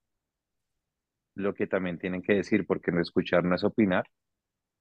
[1.36, 4.06] lo que también tienen que decir, porque no escuchar no es opinar,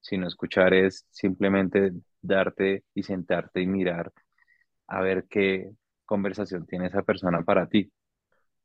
[0.01, 1.93] sino escuchar es simplemente
[2.23, 4.13] darte y sentarte y mirar
[4.89, 5.73] a ver qué
[6.07, 7.93] conversación tiene esa persona para ti.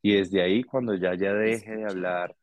[0.06, 2.36] Y desde ahí, cuando ya ya deje de hablar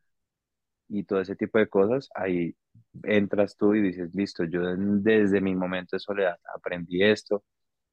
[0.89, 2.57] y todo ese tipo de cosas, ahí
[3.05, 7.45] entras tú y dices, listo, yo desde mi momento de soledad aprendí esto,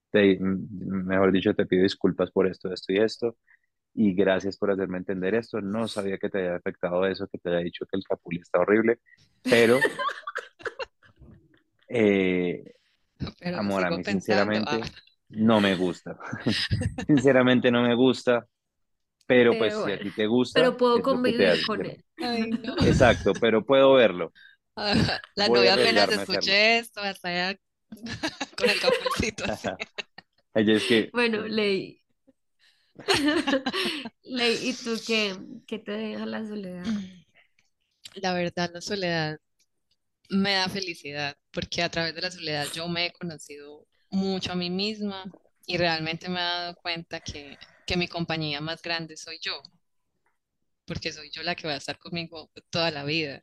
[0.09, 3.37] te, mejor dicho, te pido disculpas por esto, esto y esto,
[3.93, 5.61] y gracias por hacerme entender esto.
[5.61, 8.61] No sabía que te haya afectado eso, que te haya dicho que el capulli está
[8.61, 8.97] horrible,
[9.43, 9.77] pero,
[11.89, 12.73] eh,
[13.39, 14.63] Pero amor, a mí pensando.
[14.65, 14.91] Ah, sinceramente
[15.29, 16.17] no me gusta.
[17.05, 18.47] Sinceramente no me gusta,
[19.29, 22.03] pero pues si a ti te gusta, pero puedo convivir con él.
[22.17, 22.75] ay, no.
[22.85, 24.33] Exacto, pero puedo verlo.
[25.35, 27.59] La Voy novia apenas escuché esto, hasta allá
[28.57, 28.79] con el.
[30.55, 32.01] Ella es que, Bueno, Ley.
[34.23, 35.37] Ley, ¿y tú qué?
[35.67, 36.83] ¿Qué te deja la soledad?
[38.15, 39.37] La verdad, la soledad
[40.29, 44.55] me da felicidad, porque a través de la soledad yo me he conocido mucho a
[44.55, 45.25] mí misma
[45.65, 47.57] y realmente me he dado cuenta que,
[47.89, 49.63] que mi compañía más grande soy yo,
[50.85, 53.41] porque soy yo la que va a estar conmigo toda la vida,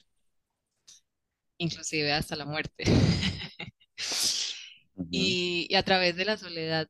[1.58, 2.84] inclusive hasta la muerte.
[5.10, 6.88] y a través de la soledad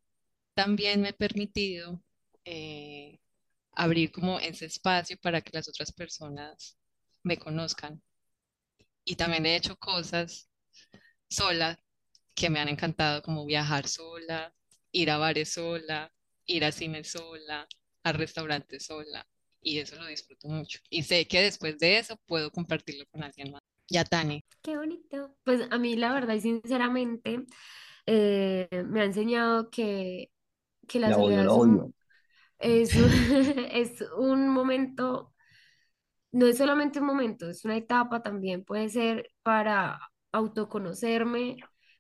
[0.53, 2.03] también me he permitido
[2.45, 3.21] eh,
[3.73, 6.77] abrir como ese espacio para que las otras personas
[7.23, 8.03] me conozcan.
[9.03, 10.51] Y también he hecho cosas
[11.31, 11.81] sola
[12.35, 14.55] que me han encantado, como viajar sola,
[14.93, 16.13] ir a bares sola,
[16.47, 17.67] ir a cine sola,
[18.05, 19.27] a restaurantes sola.
[19.61, 20.79] Y eso lo disfruto mucho.
[20.91, 23.63] Y sé que después de eso puedo compartirlo con alguien más.
[23.89, 24.45] Ya, Tani.
[24.63, 25.37] Qué bonito.
[25.45, 27.45] Pues a mí la verdad y sinceramente
[28.07, 30.31] eh, me ha enseñado que,
[30.87, 31.95] que la la odio, soledad un,
[32.59, 33.11] es un,
[33.73, 35.33] es un momento
[36.33, 39.99] no es solamente un momento, es una etapa también, puede ser para
[40.33, 41.57] autoconocerme,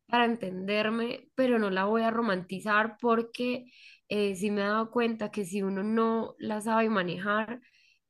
[0.06, 3.64] para entenderme, pero no la voy a romantizar porque
[4.08, 7.60] eh, sí me he dado cuenta que si uno no la sabe manejar,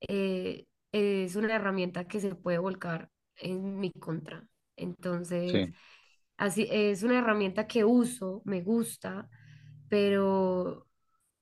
[0.09, 4.49] eh, es una herramienta que se puede volcar en mi contra.
[4.77, 5.75] Entonces, Sí,
[6.39, 9.29] así es una herramienta que uso, me gusta,
[9.89, 10.87] pero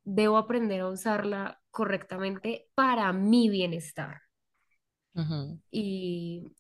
[0.05, 4.23] debo aprender a usarla correctamente para mi bienestar.
[5.71, 6.55] Y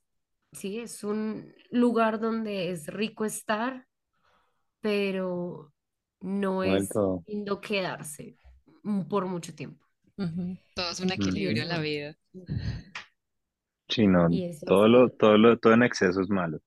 [0.53, 3.86] sí, es un lugar donde es rico estar,
[4.82, 5.74] pero
[6.25, 6.91] no es
[7.27, 8.37] lindo quedarse
[9.09, 9.85] por mucho tiempo.
[10.75, 12.16] Todo es un equilibrio en la vida.
[13.89, 14.29] Sí, no,
[14.66, 16.59] todo lo, todo lo, todo en exceso es malo,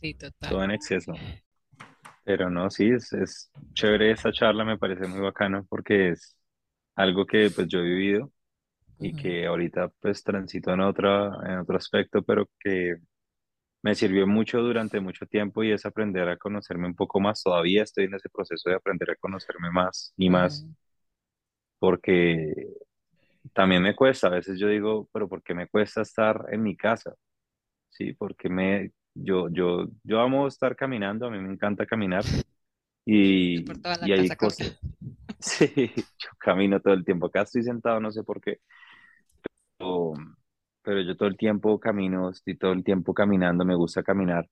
[0.00, 0.58] Sí, total.
[0.58, 1.12] todo en exceso.
[2.24, 6.36] Pero no, sí, es, es chévere esta charla, me parece muy bacano porque es
[6.96, 8.32] algo que pues yo he vivido
[9.00, 12.96] y que ahorita pues transito en otra, en otro aspecto, pero que
[13.86, 17.40] me sirvió mucho durante mucho tiempo y es aprender a conocerme un poco más.
[17.40, 20.66] Todavía estoy en ese proceso de aprender a conocerme más y más,
[21.78, 22.52] porque
[23.52, 24.26] también me cuesta.
[24.26, 27.14] A veces yo digo, pero ¿por qué me cuesta estar en mi casa?
[27.88, 28.12] ¿Sí?
[28.12, 32.24] ¿Por qué me Yo, yo, yo amo estar caminando, a mí me encanta caminar
[33.06, 34.80] y, Por toda la y hay cosas.
[35.38, 37.26] Sí, yo camino todo el tiempo.
[37.26, 38.58] Acá estoy sentado, no sé por qué,
[40.86, 44.48] pero yo todo el tiempo camino, estoy todo el tiempo caminando, me gusta caminar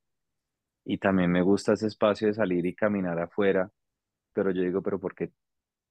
[0.85, 3.71] y también me gusta ese espacio de salir y caminar afuera,
[4.33, 5.33] pero yo digo, pero ¿por qué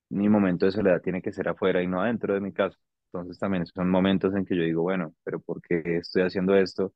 [0.10, 2.78] mi momento de soledad tiene que ser afuera y no adentro de mi casa?
[3.14, 6.94] Entonces también son momentos en que yo digo, bueno, pero ¿por qué estoy haciendo esto?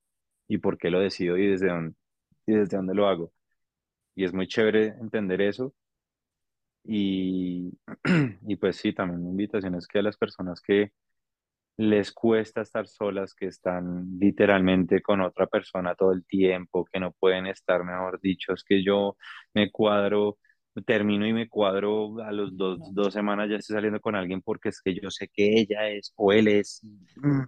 [0.48, 1.96] ¿Y por qué lo decido y desde dónde,
[2.48, 3.34] y desde dónde lo hago?
[4.16, 5.74] Y es muy chévere entender eso.
[6.84, 7.78] Y,
[8.48, 10.92] y pues sí, también mi invitación es que a las personas que
[11.78, 17.12] les cuesta estar solas, que están literalmente con otra persona todo el tiempo, que no
[17.14, 19.16] pueden estar, mejor dicho, es que yo
[19.54, 20.38] me cuadro,
[20.86, 24.70] termino y me cuadro a los dos, dos semanas ya estoy saliendo con alguien porque
[24.70, 26.86] es que yo sé que ella es o él es.
[27.16, 27.44] Mm,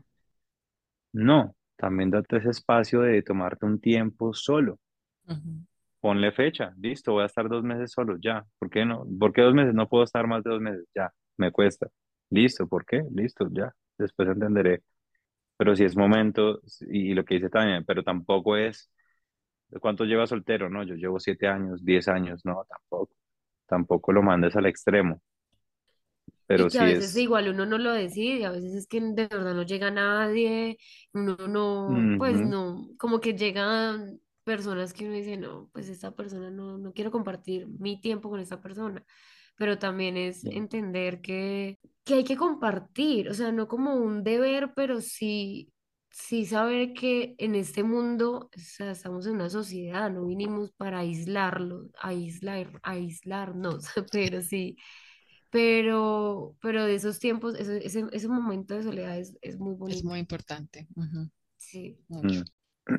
[1.14, 4.80] No, también date ese espacio de tomarte un tiempo solo.
[6.02, 8.46] Ponle fecha, listo, voy a estar dos meses solo, ya.
[8.58, 9.06] ¿Por qué no?
[9.20, 9.74] ¿Por qué dos meses?
[9.74, 11.88] No puedo estar más de dos meses, ya, me cuesta.
[12.30, 13.04] Listo, ¿por qué?
[13.14, 13.74] Listo, ya.
[14.00, 14.84] Después entenderé.
[15.58, 18.92] Pero si es momento, y, lo que dice también, pero tampoco es,
[19.82, 20.70] ¿cuánto lleva soltero?
[20.70, 23.14] No, yo llevo siete años, diez años, no, tampoco.
[23.68, 25.22] Tampoco lo mandes al extremo,
[26.50, 28.88] pero Y que a sí veces es, igual uno no lo decide, a veces es
[28.88, 30.80] que de verdad no llega nadie,
[31.14, 36.50] uno no, pues no, como que llegan personas que uno dice, no, pues esta persona
[36.50, 39.06] no, no quiero compartir mi tiempo con esta persona,
[39.60, 44.24] pero también es sí, entender que, que hay que compartir, o sea, no como un
[44.26, 45.72] deber, pero sí,
[46.12, 51.02] sí saber que en este mundo, o sea, estamos en una sociedad, no vinimos para
[51.02, 54.78] aislarlo, aislar, aislarnos, pero sí
[55.52, 60.04] pero, pero de esos tiempos, ese, ese, ese momento de soledad es, es muy Es
[60.04, 60.06] bonito.
[60.06, 60.88] muy importante.
[60.96, 62.00] ujú, Sí.
[62.08, 62.42] Mucho.
[62.42, 62.46] mm.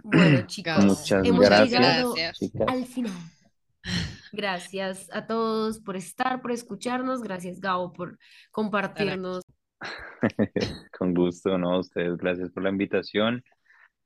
[0.03, 2.39] Bueno, chicos, Gabo, Muchas hemos gracias, llegado gracias.
[2.39, 2.69] chicas.
[2.69, 3.31] al final.
[4.33, 7.23] Gracias a todos por estar, por escucharnos.
[7.23, 8.19] Gracias, Gabo, por
[8.51, 9.43] compartirnos.
[10.99, 11.79] Con gusto, ¿no?
[11.79, 13.43] Ustedes, gracias por la invitación,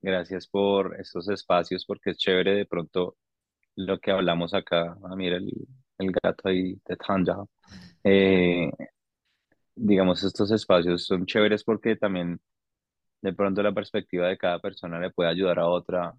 [0.00, 3.16] gracias por estos espacios, porque es chévere de pronto
[3.76, 4.96] lo que hablamos acá.
[5.04, 5.50] Ah, mira el,
[5.98, 7.44] el gato ahí de Tanja.
[8.04, 8.70] Eh,
[9.74, 12.40] digamos, estos espacios son chéveres porque también
[13.22, 16.14] de pronto la perspectiva de cada persona le puede ayudar a otra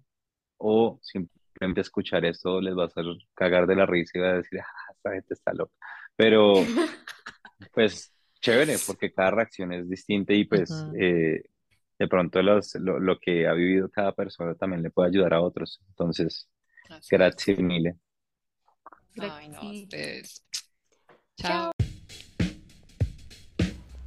[0.58, 1.45] o simplemente
[1.76, 3.04] escuchar esto les va a hacer
[3.34, 5.72] cagar de la risa y va a decir, ah, esta gente está loca.
[6.14, 6.54] Pero
[7.72, 11.42] pues chévere porque cada reacción es distinta y pues eh,
[11.98, 15.40] de pronto los, lo, lo que ha vivido cada persona también le puede ayudar a
[15.40, 15.80] otros.
[15.88, 16.48] Entonces,
[16.90, 17.08] es.
[17.10, 17.96] gracias mille.
[19.18, 19.82] Ay, no, Gracias.
[19.82, 20.44] ustedes.
[21.36, 21.50] Chao.
[21.50, 21.75] Chao.